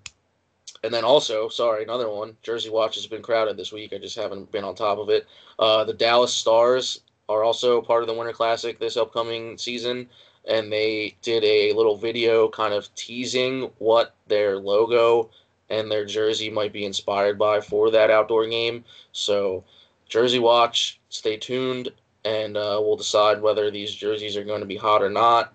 and 0.84 0.94
then 0.94 1.04
also, 1.04 1.50
sorry, 1.50 1.84
another 1.84 2.10
one. 2.10 2.36
Jersey 2.44 2.70
Watch 2.70 2.96
has 2.96 3.08
been 3.08 3.22
crowded 3.22 3.58
this 3.58 3.72
week. 3.72 3.94
I 3.94 3.98
just 3.98 4.18
haven't 4.18 4.52
been 4.52 4.64
on 4.64 4.76
top 4.76 4.98
of 4.98 5.10
it. 5.10 5.28
Uh, 5.58 5.84
the 5.84 5.94
Dallas 5.94 6.34
Stars 6.34 7.02
are 7.30 7.44
also 7.44 7.82
part 7.82 8.04
of 8.04 8.08
the 8.08 8.14
Winter 8.14 8.34
Classic 8.34 8.80
this 8.80 8.98
upcoming 8.98 9.58
season 9.58 10.08
and 10.48 10.72
they 10.72 11.16
did 11.22 11.44
a 11.44 11.74
little 11.74 11.98
video 11.98 12.48
kind 12.48 12.74
of 12.74 12.94
teasing 12.96 13.70
what 13.80 14.16
their 14.28 14.58
logo 14.58 15.30
and 15.70 15.92
their 15.92 16.06
jersey 16.06 16.50
might 16.50 16.72
be 16.72 16.86
inspired 16.86 17.38
by 17.38 17.60
for 17.60 17.92
that 17.92 18.10
outdoor 18.10 18.48
game. 18.48 18.84
So, 19.12 19.66
jersey 20.08 20.40
watch, 20.40 21.00
stay 21.10 21.36
tuned, 21.36 21.90
and 22.28 22.58
uh, 22.58 22.80
we'll 22.82 22.98
decide 22.98 23.42
whether 23.42 23.72
these 23.72 23.96
jerseys 23.96 24.36
are 24.36 24.44
going 24.44 24.60
to 24.60 24.66
be 24.66 24.76
hot 24.76 25.02
or 25.02 25.10
not 25.10 25.54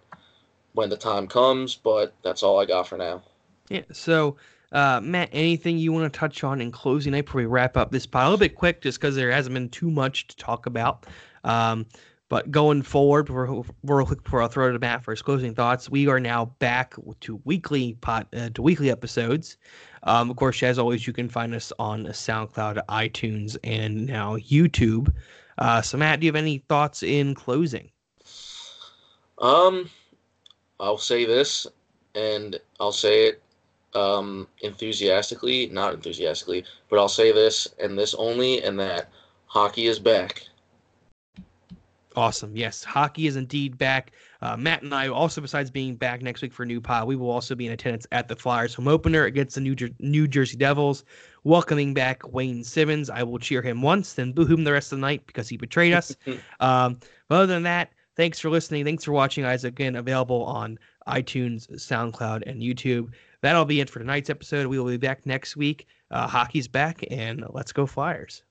when 0.73 0.89
the 0.89 0.97
time 0.97 1.27
comes. 1.27 1.75
But 1.75 2.15
that's 2.23 2.43
all 2.43 2.59
I 2.59 2.65
got 2.65 2.89
for 2.89 2.97
now. 2.97 3.23
Yeah. 3.69 3.83
So, 3.93 4.37
uh, 4.73 5.01
Matt, 5.03 5.29
anything 5.33 5.79
you 5.79 5.93
want 5.93 6.11
to 6.11 6.19
touch 6.19 6.45
on 6.45 6.61
in 6.61 6.73
closing 6.73 7.13
night 7.13 7.27
before 7.27 7.41
we 7.41 7.47
wrap 7.47 7.77
up 7.77 7.91
this 7.91 8.07
pod? 8.07 8.23
A 8.23 8.27
little 8.27 8.39
bit 8.39 8.55
quick, 8.55 8.81
just 8.81 9.01
because 9.01 9.15
there 9.15 9.31
hasn't 9.31 9.55
been 9.55 9.69
too 9.69 9.91
much 9.91 10.27
to 10.29 10.37
talk 10.37 10.67
about. 10.67 11.07
Um, 11.45 11.87
but 12.31 12.51
going 12.51 12.81
forward, 12.81 13.29
we're 13.29 14.05
before 14.07 14.41
I'll 14.41 14.49
throw 14.49 14.71
it 14.71 14.73
to 14.73 14.79
Matt 14.79 15.05
for 15.05 15.11
his 15.11 15.21
closing 15.21 15.55
thoughts. 15.55 15.91
We 15.91 16.09
are 16.09 16.19
now 16.19 16.47
back 16.61 16.95
to 17.21 17.41
weekly 17.45 17.93
pot 18.01 18.27
uh, 18.35 18.49
to 18.55 18.63
weekly 18.63 18.91
episodes. 18.91 19.59
Um, 20.05 20.31
of 20.31 20.37
course, 20.37 20.63
as 20.63 20.79
always, 20.79 21.07
you 21.07 21.13
can 21.13 21.29
find 21.29 21.55
us 21.55 21.75
on 21.79 22.07
SoundCloud, 22.07 22.81
iTunes, 22.89 23.59
and 23.65 24.07
now 24.07 24.39
YouTube. 24.39 25.13
Uh, 25.59 25.83
so, 25.83 25.97
Matt, 25.97 26.21
do 26.21 26.27
you 26.27 26.33
have 26.33 26.37
any 26.37 26.59
thoughts 26.69 27.03
in 27.03 27.35
closing? 27.35 27.91
Um, 29.38 29.91
I'll 30.81 30.99
say 30.99 31.25
this, 31.25 31.67
and 32.15 32.59
I'll 32.81 32.93
say 32.93 33.27
it 33.29 33.43
um, 33.95 34.49
enthusiastically, 34.61 35.67
not 35.67 35.95
enthusiastically, 35.95 36.65
but 36.88 36.99
I'll 36.99 37.09
say 37.09 37.33
this 37.33 37.69
and 37.81 37.99
this 37.99 38.15
only, 38.15 38.62
and 38.62 38.79
that 38.81 39.11
hockey 39.47 39.87
is 39.87 39.99
back. 39.99 40.45
Awesome. 42.15 42.55
Yes, 42.55 42.85
hockey 42.85 43.27
is 43.27 43.37
indeed 43.37 43.79
back. 43.79 44.12
Uh, 44.43 44.57
Matt 44.57 44.83
and 44.83 44.95
I, 44.95 45.09
also 45.09 45.41
besides 45.41 45.71
being 45.71 45.95
back 45.95 46.21
next 46.21 46.43
week 46.43 46.53
for 46.53 46.65
a 46.65 46.67
new 46.67 46.81
pod, 46.81 47.07
we 47.07 47.17
will 47.17 47.31
also 47.31 47.55
be 47.55 47.67
in 47.67 47.73
attendance 47.73 48.07
at 48.12 48.29
the 48.29 48.37
Flyers 48.37 48.75
home 48.75 48.88
opener 48.88 49.25
against 49.25 49.55
the 49.55 49.61
New, 49.61 49.75
Jer- 49.75 49.91
New 49.99 50.29
Jersey 50.29 50.57
Devils, 50.57 51.05
welcoming 51.44 51.94
back 51.94 52.33
Wayne 52.33 52.64
Simmonds. 52.64 53.11
I 53.11 53.22
will 53.22 53.38
cheer 53.38 53.62
him 53.62 53.83
once, 53.83 54.14
then 54.14 54.33
boo 54.33 54.46
him 54.46 54.64
the 54.64 54.72
rest 54.72 54.92
of 54.92 54.98
the 54.98 55.02
night 55.02 55.26
because 55.26 55.48
he 55.48 55.57
betrayed 55.57 55.92
us. 55.92 56.16
um, 56.61 56.98
but 57.28 57.37
other 57.37 57.46
than 57.46 57.62
that, 57.64 57.92
thanks 58.16 58.38
for 58.38 58.50
listening. 58.50 58.85
Thanks 58.85 59.05
for 59.05 59.12
watching, 59.12 59.44
guys. 59.44 59.64
Again, 59.64 59.96
available 59.96 60.44
on 60.44 60.78
iTunes, 61.09 61.70
SoundCloud, 61.70 62.42
and 62.46 62.62
YouTube. 62.62 63.12
That'll 63.40 63.64
be 63.64 63.81
it 63.81 63.90
for 63.90 63.98
tonight's 63.98 64.31
episode. 64.31 64.66
We 64.66 64.78
will 64.78 64.87
be 64.87 64.96
back 64.96 65.26
next 65.26 65.57
week. 65.57 65.87
Uh, 66.11 66.28
hockey's 66.28 66.68
back, 66.68 67.05
and 67.11 67.44
let's 67.50 67.72
go 67.72 67.87
Flyers. 67.87 68.42